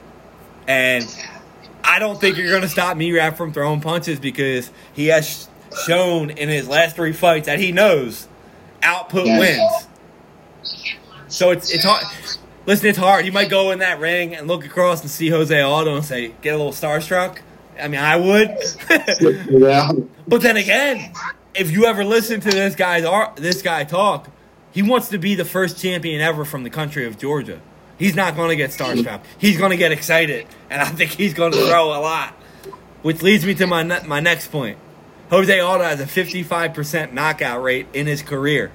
[0.67, 1.03] And
[1.83, 5.49] I don't think you're going to stop Merab from throwing punches because he has
[5.85, 8.27] shown in his last three fights that he knows
[8.81, 9.87] output wins.
[11.27, 12.05] So it's it's hard.
[12.65, 13.25] Listen, it's hard.
[13.25, 16.33] You might go in that ring and look across and see Jose Aldo and say,
[16.41, 17.39] "Get a little starstruck."
[17.79, 18.55] I mean, I would.
[19.49, 19.91] Yeah.
[20.27, 21.11] But then again,
[21.55, 23.03] if you ever listen to this guy's
[23.35, 24.29] this guy talk,
[24.71, 27.61] he wants to be the first champion ever from the country of Georgia.
[28.03, 29.21] He's not going to get starstruck.
[29.37, 32.33] He's going to get excited, and I think he's going to throw a lot.
[33.01, 34.77] Which leads me to my ne- my next point.
[35.29, 38.73] Jose Aldo has a 55% knockout rate in his career.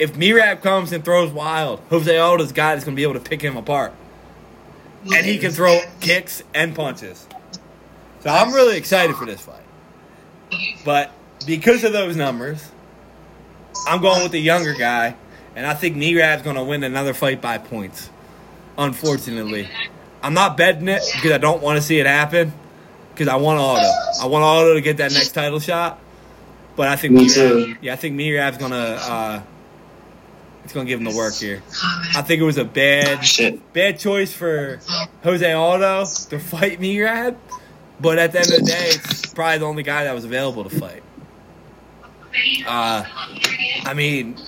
[0.00, 3.20] If Merab comes and throws wild, Jose Aldo's guy is going to be able to
[3.20, 3.92] pick him apart.
[5.14, 7.28] And he can throw kicks and punches.
[8.18, 9.62] So I'm really excited for this fight.
[10.84, 11.12] But
[11.46, 12.68] because of those numbers,
[13.86, 15.14] I'm going with the younger guy,
[15.54, 18.10] and I think Merab's going to win another fight by points.
[18.80, 19.68] Unfortunately,
[20.22, 22.52] I'm not betting it because I don't want to see it happen.
[23.12, 23.82] Because I want Aldo,
[24.22, 25.98] I want Aldo to get that next title shot.
[26.76, 27.76] But I think Me Merab, too.
[27.82, 29.42] yeah, I think Merab's gonna, uh,
[30.64, 31.62] it's gonna give him the work here.
[32.16, 33.72] I think it was a bad, Shit.
[33.74, 34.80] bad choice for
[35.24, 37.36] Jose Aldo to fight Merab.
[38.00, 40.64] But at the end of the day, it's probably the only guy that was available
[40.64, 41.02] to fight.
[42.66, 43.04] Uh,
[43.84, 44.38] I mean,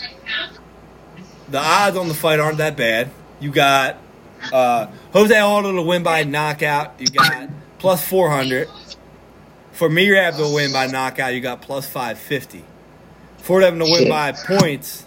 [1.50, 3.10] the odds on the fight aren't that bad.
[3.40, 3.98] You got
[4.52, 6.94] uh, Jose Aldo to win by knockout.
[6.98, 8.68] You got plus 400.
[9.72, 12.64] For Merab to win by knockout, you got plus 550.
[13.38, 15.04] For them to win by points,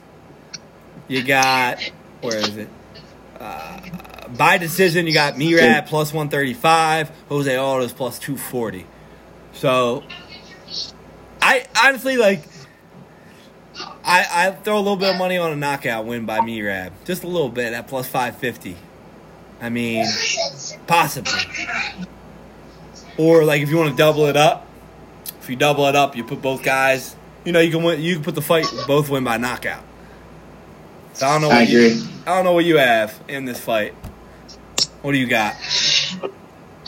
[1.08, 1.80] you got,
[2.22, 2.70] where is it?
[3.40, 3.80] Uh,
[4.30, 8.86] by decision, you got Merab plus 135, Jose Aldo's plus 240.
[9.54, 10.04] So,
[11.42, 12.44] I honestly like.
[14.08, 17.24] I I throw a little bit of money on a knockout win by Merab, just
[17.24, 18.78] a little bit at plus 550.
[19.66, 20.06] I mean,
[20.86, 21.32] possibly.
[23.18, 24.68] Or like if you want to double it up,
[25.42, 27.16] if you double it up, you put both guys.
[27.46, 28.00] You know, you can win.
[28.00, 29.84] You can put the fight both win by knockout.
[31.14, 31.48] So I don't know.
[31.48, 33.96] What I you- I don't know what you have in this fight.
[35.02, 35.56] What do you got?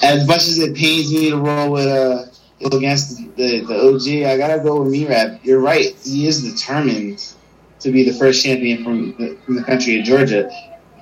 [0.04, 2.26] As much as it pains me to roll with uh
[2.72, 5.40] against the the OG, I gotta go with Merab.
[5.44, 5.96] You're right.
[6.04, 7.34] He is determined
[7.80, 10.50] to be the first champion from the, from the country of Georgia,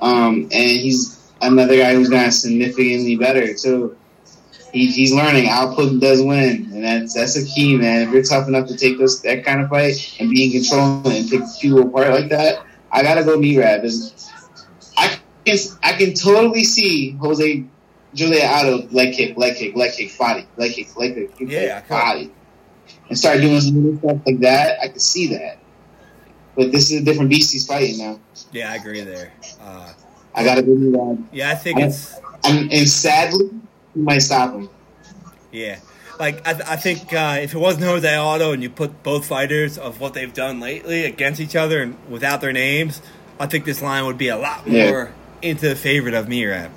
[0.01, 3.97] um, and he's another guy who's gotten significantly better too.
[4.71, 5.47] He, he's learning.
[5.47, 8.07] Output does win, and that's that's a key, man.
[8.07, 11.07] If you're tough enough to take those that kind of fight and be in control
[11.07, 13.79] and pick people apart like that, I gotta go Merab.
[13.86, 14.31] It's-
[14.97, 17.63] I can I can totally see Jose
[18.17, 22.31] Jose Aldo leg kick, leg kick, leg kick, body, leg kick, leg kick, Yeah, body,
[23.09, 24.79] and start doing some little stuff like that.
[24.81, 25.59] I can see that,
[26.55, 28.19] but this is a different beast he's fighting now.
[28.51, 29.31] Yeah, I agree there.
[29.61, 29.93] Uh,
[30.36, 31.23] I gotta go that.
[31.31, 32.13] yeah, I think it's
[32.43, 33.49] And, and sadly,
[33.93, 34.69] he might stop him.
[35.51, 35.79] yeah.
[36.19, 39.77] like I, I think uh, if it wasn't Jose Aldo and you put both fighters
[39.77, 43.01] of what they've done lately against each other and without their names,
[43.39, 44.89] I think this line would be a lot Yeah.
[44.91, 46.69] more into the favorite of Merab.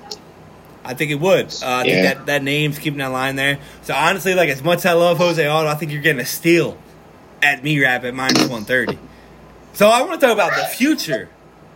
[0.83, 1.47] I think it would.
[1.61, 3.59] Uh, I think that that name's keeping that line there.
[3.83, 6.25] So honestly, like as much as I love Jose Aldo, I think you're getting a
[6.25, 6.77] steal
[7.41, 8.97] at Merab at minus one thirty.
[9.73, 11.29] So I want to talk about the future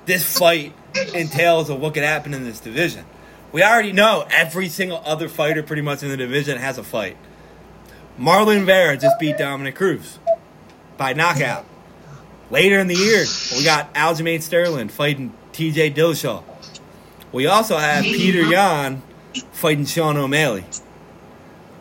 [0.05, 0.73] this fight
[1.13, 3.05] entails of what could happen in this division.
[3.51, 7.17] We already know every single other fighter pretty much in the division has a fight.
[8.19, 10.19] Marlon Vera just beat Dominick Cruz
[10.97, 11.65] by knockout.
[12.49, 13.25] Later in the year,
[13.55, 16.43] we got Aljamain Sterling fighting TJ Dillashaw.
[17.31, 19.01] We also have Peter Yan
[19.51, 20.65] fighting Sean O'Malley.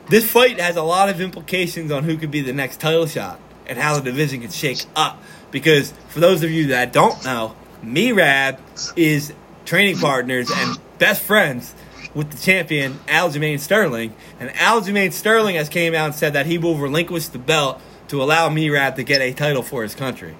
[0.09, 3.39] This fight has a lot of implications on who could be the next title shot
[3.67, 5.23] and how the division can shake up.
[5.51, 8.59] Because for those of you that don't know, Merab
[8.97, 9.33] is
[9.65, 11.75] training partners and best friends
[12.15, 16.59] with the champion Aljamain Sterling, and Aljamain Sterling has came out and said that he
[16.59, 20.37] will relinquish the belt to allow Merab to get a title for his country.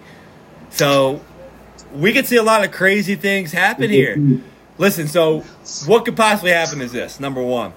[0.71, 1.21] So
[1.95, 4.31] we could see a lot of crazy things happen mm-hmm.
[4.31, 4.41] here.
[4.79, 5.41] Listen, so
[5.87, 7.73] what could possibly happen is this: number one,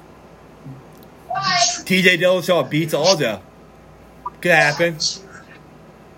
[1.34, 3.41] TJ Dillashaw beats Aldo.
[4.41, 4.97] Could happen.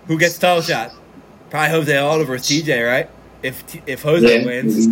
[0.06, 0.92] Who gets the title shot?
[1.50, 3.10] Probably Jose Aldo versus TJ, right?
[3.42, 4.44] If T- if Jose Yeah.
[4.44, 4.88] wins.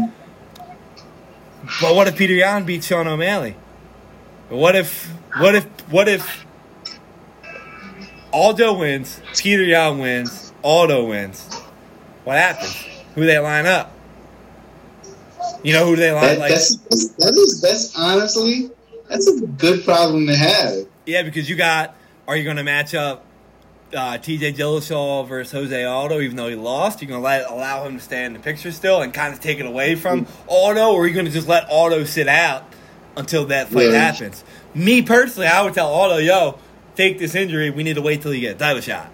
[1.80, 3.56] But what if Peter Yan beats Sean O'Malley?
[4.48, 6.46] What if what if what if
[8.32, 11.50] Aldo wins, Peter Yan wins, Aldo wins?
[12.24, 12.76] What happens?
[13.14, 13.92] Who they line up?
[15.62, 18.70] You know who they line That, like that's, that's that is that's honestly
[19.08, 20.86] that's a good problem to have.
[21.06, 21.96] Yeah, because you got
[22.28, 23.25] are you gonna match up
[23.94, 27.00] uh, TJ Dillashaw versus Jose Aldo, even though he lost?
[27.00, 29.58] You're gonna let allow him to stay in the picture still and kind of take
[29.60, 32.64] it away from Aldo, or are you gonna just let Aldo sit out
[33.16, 33.98] until that fight Yeah.
[34.12, 34.44] happens?
[34.74, 36.58] Me personally, I would tell Aldo, yo,
[36.96, 37.70] take this injury.
[37.70, 39.10] We need to wait till you get a title shot.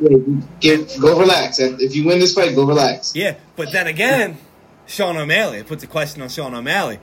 [0.00, 0.16] Yeah,
[0.60, 1.58] Get, go relax.
[1.58, 3.14] If you win this fight, go relax.
[3.14, 4.38] Yeah, but then again,
[4.86, 5.58] Sean O'Malley.
[5.58, 6.98] It puts a question on Sean O'Malley.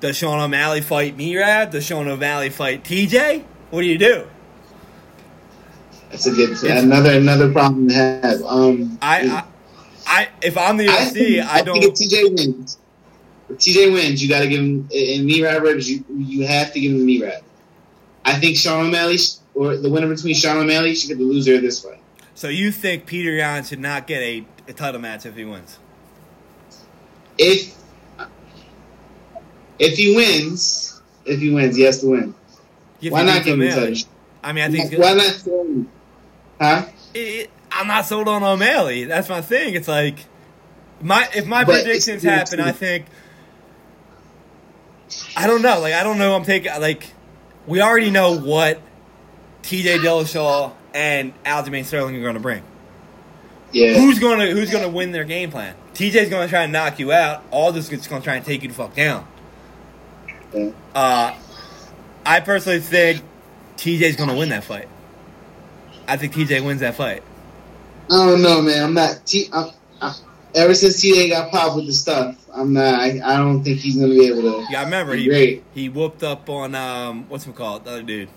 [0.00, 1.70] Does Sean O'Malley fight Merab?
[1.72, 3.44] Does Sean O'Malley fight TJ?
[3.70, 4.26] What do you do?
[6.10, 8.42] That's a good another another problem to have.
[8.42, 9.44] Um, I, I,
[10.06, 11.96] I if I'm the I UFC, think, I think if don't.
[11.96, 12.78] TJ wins,
[13.50, 15.90] if TJ wins, you got to give him in Merab ribs.
[15.90, 17.42] You you have to give him the Merab.
[18.24, 19.18] I think Sean O'Malley
[19.54, 22.00] or the winner between Sean O'Malley should get the loser of this fight.
[22.34, 25.78] So you think Peter Yan should not get a, a title match if he wins?
[27.36, 27.74] If
[29.78, 32.34] if he wins, if he wins, he has to win.
[33.08, 33.94] Why not give him O'Malley?
[33.94, 34.10] title?
[34.42, 35.88] I mean, I think Why not?
[36.60, 36.86] Huh?
[37.14, 39.04] it, it- I'm not sold on O'Malley.
[39.04, 39.74] That's my thing.
[39.74, 40.16] It's like
[41.02, 43.04] my if my But predictions happen, I think
[45.36, 45.78] I don't know.
[45.80, 46.34] Like I don't know.
[46.34, 47.12] I'm taking like
[47.66, 48.80] we already know what
[49.62, 49.98] T.J.
[49.98, 52.62] Dillashaw and Aljamain Sterling are going to bring.
[53.72, 53.94] Yeah.
[53.98, 55.74] Who's gonna Who's gonna win their game plan?
[55.94, 57.42] TJ's gonna try and knock you out.
[57.52, 59.26] Aldous is gonna try and take you the fuck down.
[60.54, 60.70] Yeah.
[60.94, 61.34] Uh,
[62.24, 63.22] I personally think
[63.76, 64.88] TJ's gonna win that fight.
[66.08, 67.22] I think TJ wins that fight.
[68.10, 68.82] I don't know, man.
[68.82, 69.26] I'm not.
[69.26, 70.14] T- I'm, I,
[70.54, 72.94] ever since TA got popped with the stuff, I'm not.
[72.94, 74.66] I, I don't think he's gonna be able to.
[74.70, 75.64] Yeah, I remember be he great.
[75.74, 78.28] he whooped up on um what's him called the other dude.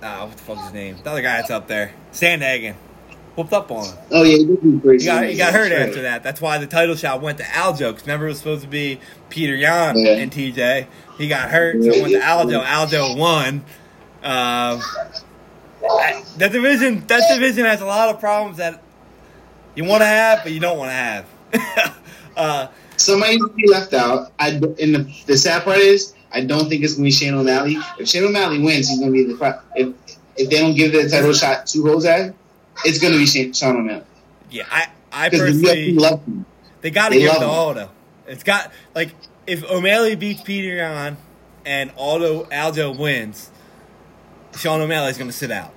[0.00, 0.96] Nah, what the fuck's his name?
[1.02, 2.74] The other guy that's up there, Sandhagen,
[3.36, 3.98] whooped up on him.
[4.10, 4.88] Oh yeah, he did do.
[4.88, 5.82] He got he got hurt right.
[5.82, 6.22] after that.
[6.22, 7.90] That's why the title shot went to Aljo.
[7.90, 10.12] Because remember it was supposed to be Peter Yan Yeah.
[10.12, 10.86] and TJ.
[11.18, 12.64] He got hurt, so it went to Aljo.
[12.64, 13.64] Aljo won.
[14.22, 14.80] Um,
[15.82, 18.82] I- that division that division has a lot of problems that
[19.74, 21.26] you want to have, but you don't want to have.
[22.36, 22.66] uh,
[22.96, 24.30] Somebody to be left out.
[24.38, 27.76] I and the, the sad part is, I don't think it's gonna be Shane O'Malley.
[27.98, 29.60] If Shane O'Malley wins, he's gonna be the.
[29.74, 29.94] If
[30.36, 32.32] if they don't give the title shot to Jose,
[32.84, 34.04] it's gonna be Shane, Sean O'Malley
[34.50, 36.46] yeah, I I personally UFC him.
[36.80, 37.46] They got to They give it love to.
[37.46, 37.90] Aldo.
[38.26, 39.14] It's got like
[39.46, 41.16] if O'Malley beats Peter Yan
[41.64, 43.50] and Aldo Aldo wins,
[44.56, 45.72] Sean O'Malley's going to sit out.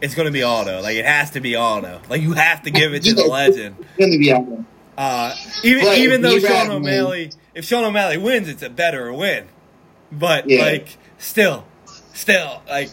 [0.00, 0.82] It's going to be Aldo.
[0.82, 2.00] Like it has to be Aldo.
[2.08, 3.76] Like you have to give it to the legend.
[3.80, 4.64] It's gonna be there.
[4.98, 9.46] Uh, even But even though Sean O'Malley, if Sean O'Malley wins, it's a better win.
[10.12, 10.62] But Yeah.
[10.62, 11.64] like still,
[12.12, 12.90] still like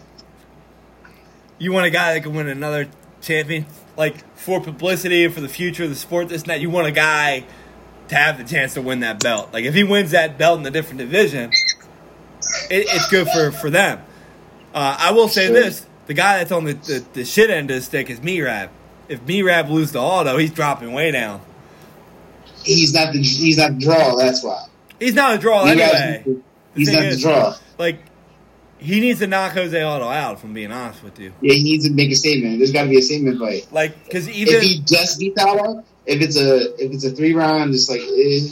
[1.59, 2.88] you want a guy that can win another
[3.22, 3.66] champion,
[3.97, 6.30] like for publicity and for the future of the sport.
[6.30, 6.62] This and that.
[6.62, 7.43] You want a guy
[8.07, 9.49] to have the chance to win that belt.
[9.53, 13.70] Like if he wins that belt in a different division, it, it's good for for
[13.70, 14.01] them.
[14.74, 15.53] Uh, I will say Sure.
[15.55, 18.69] this: the guy that's on the, the, the shit end of the stick is Merab.
[19.09, 21.41] If Merab loses to Aldo, he's dropping way down.
[22.63, 23.22] He's not the.
[23.22, 24.15] He's not the draw.
[24.15, 24.65] That's why.
[24.99, 26.24] He's not a draw anyway.
[26.76, 27.55] He's not the draw.
[27.78, 27.99] Like,
[28.78, 30.36] he needs to knock Jose Aldo out.
[30.38, 32.59] If I'm being honest with you, Yeah, he needs to make a statement.
[32.59, 33.67] There's got to be a statement fight.
[33.72, 37.34] like because even If he just beats Aldo, if it's a if it's a three
[37.34, 38.47] round, just like eh,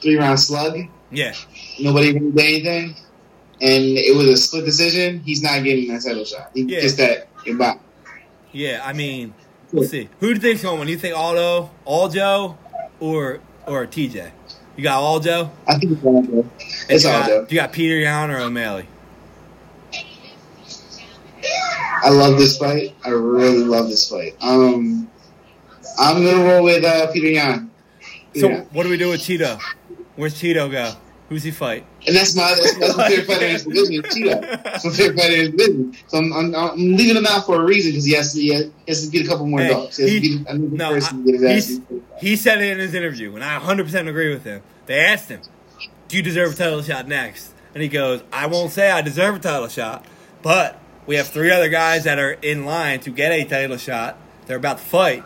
[0.00, 0.78] three round slug,
[1.10, 1.34] yeah,
[1.80, 2.96] nobody really did anything,
[3.60, 6.50] and it was a split decision, he's not getting that title shot.
[6.54, 6.80] He Yeah.
[6.80, 7.76] gets that goodbye.
[8.52, 8.80] yeah.
[8.84, 9.34] I mean,
[9.72, 10.08] we'll see.
[10.20, 10.76] Who do you think's going?
[10.76, 10.88] to win?
[10.88, 12.56] You think Aldo, Aljo,
[13.00, 14.30] or or TJ?
[14.76, 15.50] You got Aljo.
[15.68, 16.50] I think it's Aldo.
[16.88, 17.46] It's you got, Aldo.
[17.50, 18.86] You got Peter Yan or O'Malley.
[22.02, 22.94] I love this fight.
[23.04, 24.34] I really love this fight.
[24.40, 25.08] Um,
[25.98, 27.70] I'm gonna roll with uh, Peter Yan.
[28.34, 28.60] So Yeah.
[28.72, 29.60] what do we do with Chito?
[30.16, 30.92] Where's Chito go?
[31.30, 31.86] Who's he fight?
[32.06, 34.60] And that's my that's, that's my favorite fighter in his division, is Cheetah.
[34.64, 35.96] That's my favorite fighter in his division.
[36.08, 38.52] So I'm, I'm, I'm leaving him out for a reason because he has to he
[38.52, 39.96] has, he has to beat a couple more Hey, dogs.
[39.96, 41.78] He he- beat no, person I- to get his ass.
[41.88, 42.02] beat.
[42.18, 44.60] He said it in his interview, and I 100% agree with him.
[44.86, 45.40] They asked him,
[46.08, 49.36] "Do you deserve a title shot next?" And he goes, "I won't say I deserve
[49.36, 50.04] a title shot,
[50.42, 54.16] but we have three other guys that are in line to get a title shot.
[54.46, 55.22] They're about to fight.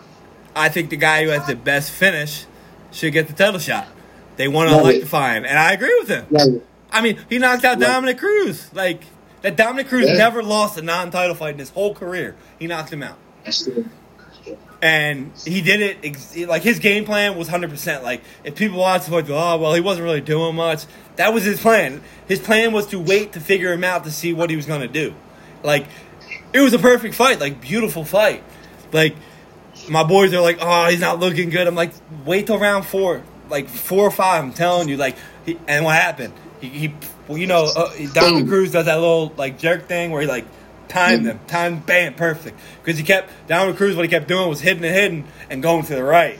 [0.54, 2.44] I think the guy who has the best finish
[2.92, 3.88] should get the title shot.
[4.36, 6.62] They want to electrify him, and I agree with him.
[6.90, 7.78] I mean, he knocked out.
[7.78, 8.72] Dominick Cruz.
[8.74, 9.02] Like
[9.42, 10.16] that, Dominick Cruz Yeah.
[10.16, 12.34] never lost a non-title fight in his whole career.
[12.58, 13.88] He knocked him out, that's true.
[14.82, 18.02] and he did it ex- like his game plan was hundred percent.
[18.04, 20.84] Like if people watch the fight, go, oh well, he wasn't really doing much.
[21.16, 22.02] That was his plan.
[22.28, 24.80] His plan was to wait to figure him out to see what he was going
[24.80, 25.14] to do.
[25.62, 25.86] Like
[26.52, 28.42] it was a perfect fight, like beautiful fight.
[28.92, 29.16] Like
[29.88, 31.66] my boys are like, oh, he's not looking good.
[31.66, 31.92] I'm like,
[32.24, 34.42] wait till round four, like four or five.
[34.44, 35.16] I'm telling you, like,
[35.46, 36.32] he, and what happened?
[36.60, 36.94] He, he
[37.28, 38.48] well, you know, uh, Boom.
[38.48, 40.44] Cruz does that little like jerk thing where he like
[40.88, 41.24] timed Mm.
[41.26, 42.58] them, timed, bam, perfect.
[42.82, 45.84] Because he kept Dominick Cruz, what he kept doing was hitting and hitting and going
[45.86, 46.38] to the right.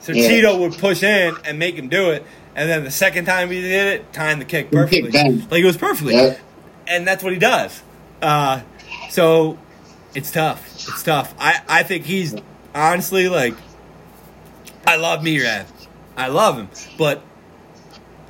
[0.00, 0.28] So Yeah.
[0.30, 3.60] Chito would push in and make him do it, and then the second time he
[3.60, 5.10] did it, timed the kick perfectly,
[5.50, 6.36] like it was perfectly Yeah.
[6.86, 7.82] and that's what he does.
[8.22, 8.60] Uh,
[9.10, 9.58] so
[10.14, 10.64] it's tough.
[10.88, 11.34] It's tough.
[11.38, 12.34] I, I think he's
[12.74, 13.54] honestly like
[14.86, 15.66] I love Merab.
[16.18, 17.22] I love him, but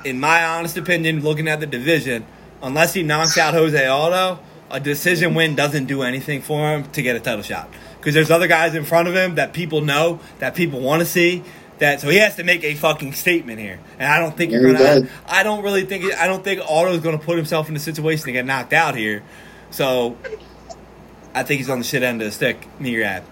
[0.05, 2.25] in my honest opinion, looking at the division,
[2.61, 7.01] unless he knocks out Jose Aldo, a decision win doesn't do anything for him to
[7.01, 7.67] get a title shot.
[7.97, 11.05] Because there's other guys in front of him that people know, that people want to
[11.05, 11.43] see.
[11.79, 14.61] That so he has to make a fucking statement here, and I don't think you're
[14.73, 14.77] gonna.
[14.77, 15.09] does.
[15.25, 16.13] I don't really think.
[16.13, 19.23] I don't think Aldo's gonna put himself in a situation to get knocked out here.
[19.71, 20.17] So
[21.33, 22.67] I think he's on the shit end of the stick.
[22.81, 23.23] Merab.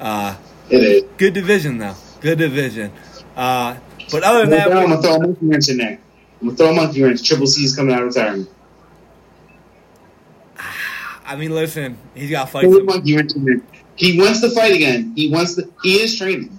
[0.00, 0.36] Uh,
[0.70, 1.04] It is.
[1.18, 1.96] good division though.
[2.22, 2.92] Good division.
[3.36, 3.76] Uh,
[4.10, 5.98] but other than that, I'm gonna throw a monkey wrench in there.
[6.40, 7.26] I'm gonna throw a monkey wrench.
[7.26, 8.48] Triple C's coming out of retirement.
[11.24, 13.32] I mean, listen, he's got a monkey wrench.
[13.96, 15.12] He wants to fight again.
[15.16, 15.70] He wants to.
[15.82, 16.58] He is training.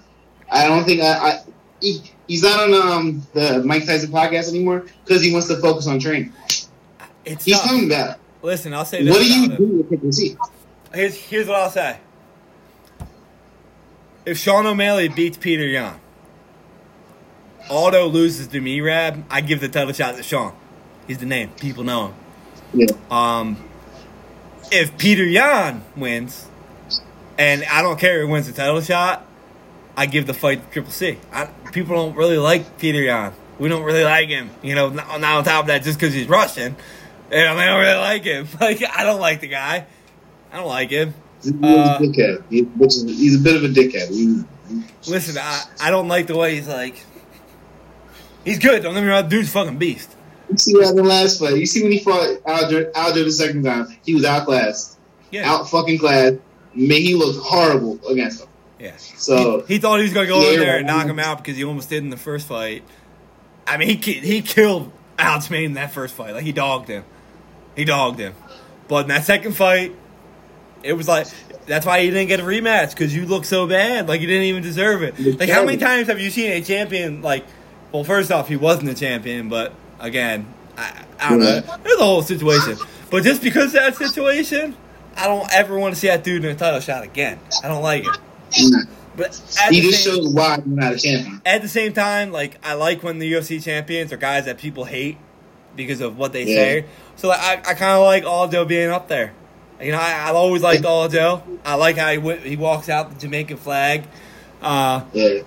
[0.50, 1.12] I don't think I.
[1.12, 1.40] I
[1.80, 5.86] he, he's not on um the Mike Tyson podcast anymore because he wants to focus
[5.86, 6.32] on training.
[7.24, 7.70] It's He's tough.
[7.70, 8.18] coming back.
[8.42, 9.12] Listen, I'll say this.
[9.14, 10.36] What do you do with Triple C?
[10.94, 11.98] Here's here's what I'll say.
[14.24, 15.98] If Sean O'Malley beats Peter Young,
[17.70, 20.54] Aldo loses to Merab, I give the title shot to Sean.
[21.06, 21.50] He's the name.
[21.60, 22.14] People know him.
[22.74, 22.86] Yeah.
[23.10, 23.56] Um,
[24.70, 26.46] if Peter Yan wins,
[27.38, 29.24] and I don't care who wins the title shot,
[29.96, 31.18] I give the fight to Triple C.
[31.32, 33.32] I, people don't really like Peter Yan.
[33.58, 34.50] We don't really like him.
[34.62, 36.76] You know, not, not on top of that, just because he's Russian,
[37.30, 38.46] you know, they don't really like him.
[38.60, 39.86] Like, I don't like the guy.
[40.52, 41.14] I don't like him.
[41.42, 42.42] He's a Uh, dickhead.
[42.50, 44.08] He, which is, he's a bit of a dickhead.
[44.10, 44.44] He,
[45.10, 47.04] Listen, I, I don't like the way he's like.
[48.44, 48.82] He's good.
[48.82, 49.28] Don't get me wrong.
[49.28, 50.14] Dude's fucking beast.
[50.50, 51.56] you see that in the last fight.
[51.56, 54.96] You see when he fought Aldo, Aldo the second time, he was outclassed,
[55.30, 55.50] Yeah.
[55.50, 56.32] out fucking class.
[56.74, 58.48] Made he look horrible against him.
[58.78, 58.92] Yeah.
[58.96, 61.18] So he, he thought he was going to go Yeah, in there and knock him
[61.18, 62.84] out because he almost did in the first fight.
[63.66, 66.34] I mean, he he killed Alex in that first fight.
[66.34, 67.04] Like he dogged him.
[67.74, 68.34] He dogged him.
[68.86, 69.94] But in that second fight,
[70.82, 71.26] it was like
[71.66, 74.08] that's why he didn't get a rematch because you look so bad.
[74.08, 75.38] Like you didn't even deserve it.
[75.40, 77.44] Like how many times have you seen a champion like?
[77.92, 81.60] Well, first off, he wasn't a champion, but again, I, I don't know.
[81.82, 82.76] There's a whole situation.
[83.10, 84.76] But just because of that situation,
[85.16, 87.40] I don't ever want to see that dude in a title shot again.
[87.64, 88.88] I don't like it.
[89.16, 91.42] But at he the just same- showed why he's not a champion.
[91.44, 94.84] at the same time, like I like when the UFC champions are guys that people
[94.84, 95.16] hate
[95.74, 96.54] because of what they Yeah.
[96.54, 96.84] say.
[97.16, 99.32] So like, I, I kind of like Aldo being up there.
[99.80, 101.42] You know, I, I've always liked Aldo.
[101.64, 104.04] I like how he he walks out the Jamaican flag.
[104.62, 105.40] Uh, Yeah.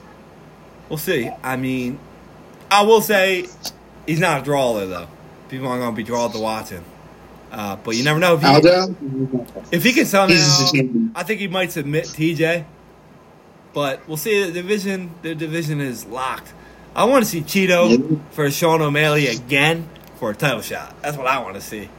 [0.90, 1.30] we'll see.
[1.44, 1.98] I mean,
[2.72, 3.48] I will say
[4.08, 5.08] he's not a drawer though.
[5.50, 6.86] People aren't gonna be drawn to watch him.
[7.52, 8.96] Uh, but you never know if he, Aldo,
[9.72, 10.34] if he can somehow.
[10.34, 11.12] he's just a champion.
[11.14, 12.64] I think he might submit TJ,
[13.74, 14.46] but we'll see.
[14.46, 16.54] The division, the division is locked.
[16.96, 20.96] I want to see Chito for Sean O'Malley again for a title shot.
[21.02, 21.90] That's what I want to see.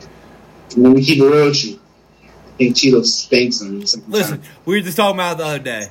[0.74, 1.48] Let me keep it real.
[1.48, 3.80] I think Chito spanks him.
[4.08, 5.88] Listen, we were just talking about it the other day.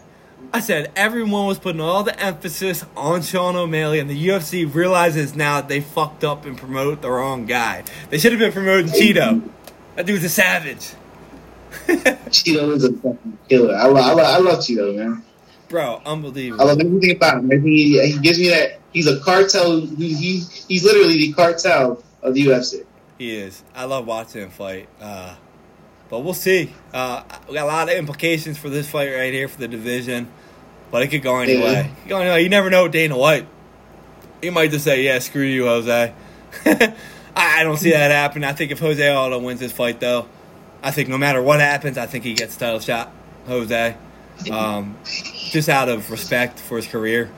[0.54, 5.34] I said everyone was putting all the emphasis on Sean O'Malley, and the UFC realizes
[5.34, 7.84] now that they fucked up and promoted the wrong guy.
[8.10, 9.50] They should have been promoting Chito.
[9.96, 10.92] That dude's a savage.
[11.88, 13.76] Chito is a fucking killer.
[13.76, 15.24] I love, I love, I love Chito, man.
[15.70, 16.62] Bro, unbelievable.
[16.62, 17.64] I love everything about him.
[17.64, 18.80] He, he gives me that.
[18.92, 19.80] He's a cartel.
[19.80, 22.86] He, he he's literally the cartel of the UFC.
[23.18, 23.64] He is.
[23.74, 24.90] I love watching him fight.
[25.00, 25.36] Uh,
[26.10, 26.74] but we'll see.
[26.94, 30.28] Uh, we got a lot of implications for this fight right here for the division.
[30.92, 31.64] But it could go any Yeah.
[31.64, 31.92] way.
[32.08, 32.42] Go any way.
[32.44, 33.48] You never know Dana White.
[34.42, 36.14] He might just say, yeah, screw you, Jose.
[37.36, 38.44] I don't see that happening.
[38.44, 40.28] I think if Jose Aldo wins this fight, though,
[40.84, 43.12] I think no matter what happens, I think he gets the title shot,
[43.48, 43.96] Jose.
[44.52, 44.98] Um,
[45.52, 47.30] just out of respect for his career.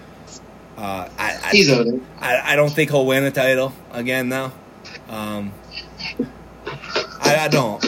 [0.78, 2.00] Uh, I, I, He's there.
[2.20, 4.52] I, I don't think he'll win a title again, though.
[5.10, 5.52] Um,
[7.22, 7.84] I, I don't.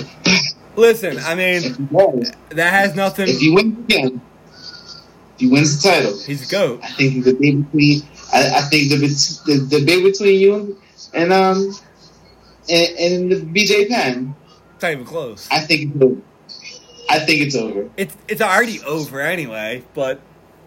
[0.76, 3.30] Listen, I mean, If he does, that has nothing.
[3.30, 4.22] if he wins again,
[5.36, 6.80] if he wins the title, He's a goat.
[6.84, 8.02] I think the debate between
[8.34, 10.78] I, I think the, the the debate between you
[11.14, 11.72] and um
[12.70, 14.36] and, and the BJ Penn,
[14.74, 15.48] It's not even close.
[15.52, 16.22] I think it's over.
[17.10, 17.90] I think it's over.
[17.98, 19.84] It's it's already over anyway.
[19.94, 20.20] But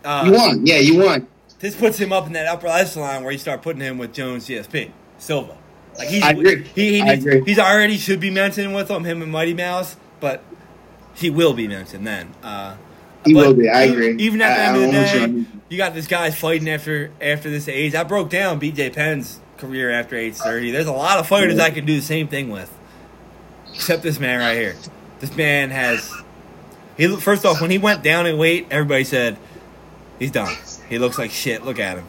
[0.04, 1.26] uh, You won, yeah, you won.
[1.58, 4.46] this puts him up in that upper echelon where you start putting him with Jones,
[4.46, 5.56] GSP, Silva.
[5.98, 6.62] Like he's I agree.
[6.76, 7.42] he, he I agree.
[7.44, 10.44] he's already should be mentioned with him, him and Mighty Mouse, but
[11.16, 12.32] he will be mentioned then.
[12.44, 12.76] Uh,
[13.28, 13.68] He but will be.
[13.68, 14.16] I agree.
[14.18, 16.68] Even at the I- end of the you day, on- you got this guy fighting
[16.68, 17.94] after after this age.
[17.94, 20.70] I broke down BJ Penn's career after age thirty.
[20.70, 22.72] There's a lot of fighters I can do the same thing with,
[23.74, 24.74] except this man right here.
[25.20, 26.10] This man has.
[26.96, 29.36] He first off, when he went down in weight, everybody said
[30.18, 30.54] he's done.
[30.88, 31.64] He looks like shit.
[31.64, 32.04] Look at him.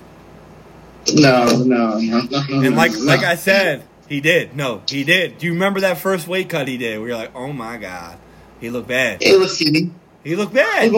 [1.14, 2.62] No, no, no, no, no.
[2.62, 3.00] And like no.
[3.00, 4.56] like I said, he did.
[4.56, 5.38] No, he did.
[5.38, 7.00] Do you remember that first weight cut he did?
[7.00, 8.18] We were like, oh my god,
[8.60, 9.22] he looked bad.
[9.22, 9.92] It was skinny.
[10.24, 10.92] He looked bad.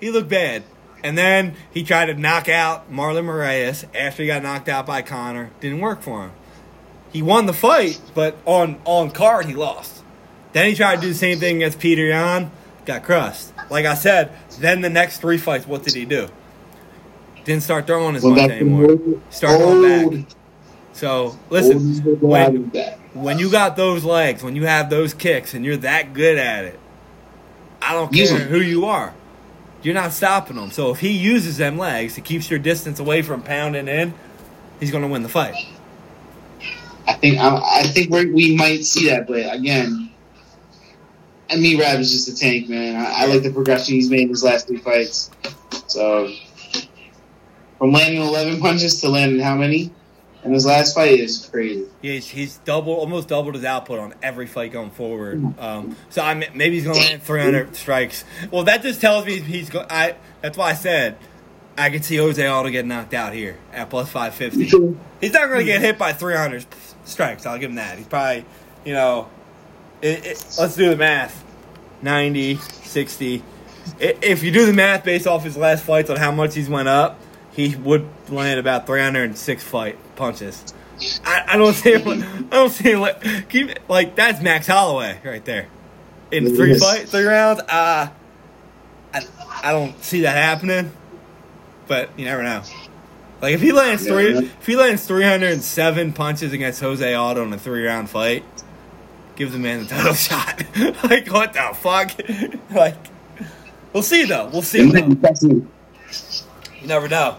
[0.00, 0.62] He looked bad.
[1.04, 5.02] And then he tried to knock out Marlon Moraes after he got knocked out by
[5.02, 5.50] Conor.
[5.60, 6.32] Didn't work for him.
[7.12, 10.02] He won the fight, but on on card he lost.
[10.52, 12.50] Then he tried to do the same thing against Peter Yan,
[12.84, 13.52] got crushed.
[13.70, 16.28] Like I said, then the next three fights, what did he do?
[17.44, 18.90] Didn't start throwing as Well, much anymore.
[18.90, 20.26] old, Start going back.
[20.92, 22.70] So listen, when,
[23.14, 26.64] when you got those legs, when you have those kicks, and you're that good at
[26.64, 26.80] it,
[27.80, 29.14] I don't Use care who you are.
[29.82, 30.70] You're not stopping him.
[30.70, 34.12] So if he uses them legs, he keeps your distance away from pounding in.
[34.80, 35.54] He's going to win the fight.
[37.06, 40.10] I think I, I think we we might see that, but again,
[41.48, 42.96] and Merab is just a tank, man.
[42.96, 45.30] I, I like the progression he's made in his last three fights.
[45.86, 46.30] So
[47.78, 49.90] from landing eleven punches to landing how many
[50.48, 51.86] in his last fight is crazy.
[52.02, 55.42] He's, he's double, almost doubled his output on every fight going forward.
[55.58, 58.24] Um, so I mean, maybe he's going to land 300 strikes.
[58.50, 59.86] Well, that just tells me he's going.
[59.90, 61.18] I that's why I said
[61.76, 64.96] I could see Jose Aldo get knocked out here at plus 550.
[65.20, 66.66] He's not going to get hit by 300
[67.04, 67.46] strikes.
[67.46, 67.98] I'll give him that.
[67.98, 68.44] He's probably,
[68.84, 69.28] you know,
[70.02, 71.44] it, it, let's do the math
[72.02, 73.42] 90, 60.
[74.00, 76.88] If you do the math based off his last fights on how much he's went
[76.88, 77.20] up,
[77.58, 80.72] he would land about 306 fight punches.
[81.24, 82.08] I, I don't see him.
[82.52, 83.00] I don't see him.
[83.00, 85.66] Like, keep, like that's Max Holloway right there
[86.30, 86.80] in three Yes.
[86.80, 87.60] fight, three rounds.
[87.62, 88.10] Uh,
[89.12, 89.22] I,
[89.64, 90.92] I don't see that happening,
[91.88, 92.62] but you never know.
[93.42, 97.12] Like if he lands three, if he lands three hundred and seven punches against Jose
[97.12, 98.44] Aldo in a three round fight,
[99.34, 100.62] gives the man the title shot.
[101.10, 102.12] like what the fuck?
[102.70, 102.96] like
[103.92, 104.48] we'll see though.
[104.52, 104.88] We'll see.
[104.90, 105.16] Though.
[105.40, 107.36] You never know.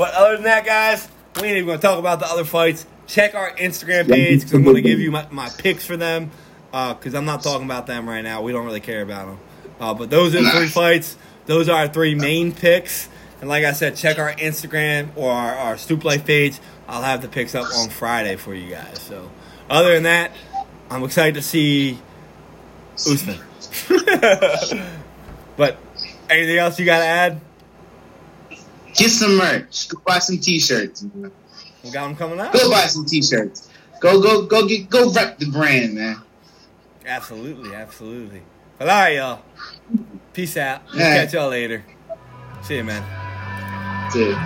[0.00, 2.86] But other than that, guys, we ain't even going to talk about the other fights.
[3.06, 6.30] Check our Instagram page because I'm going to give you my, my picks for them
[6.70, 8.40] because I'm not talking about them right now.
[8.40, 9.38] We don't really care about them.
[9.78, 11.18] Uh, but those are the three fights.
[11.44, 13.10] Those are our three main picks.
[13.42, 16.58] And like I said, check our Instagram or our, our Stoop Life page.
[16.88, 19.02] I'll have the picks up on Friday for you guys.
[19.02, 19.30] So
[19.68, 20.32] other than that,
[20.88, 21.98] I'm excited to see
[22.94, 23.38] Usman.
[25.58, 25.76] but
[26.30, 27.40] anything else you got to add?
[29.00, 29.88] Get some merch.
[29.88, 31.06] Go buy some t-shirts.
[31.82, 32.52] We got them coming out.
[32.52, 33.70] Go buy some t-shirts.
[33.98, 36.20] Go go go get go rep the brand, man.
[37.06, 38.42] Absolutely, absolutely.
[38.76, 39.42] But all right, y'all.
[40.34, 40.82] Peace out.
[40.92, 41.82] We'll catch y'all later.
[42.62, 43.02] See you, man.
[44.12, 44.36] Dude.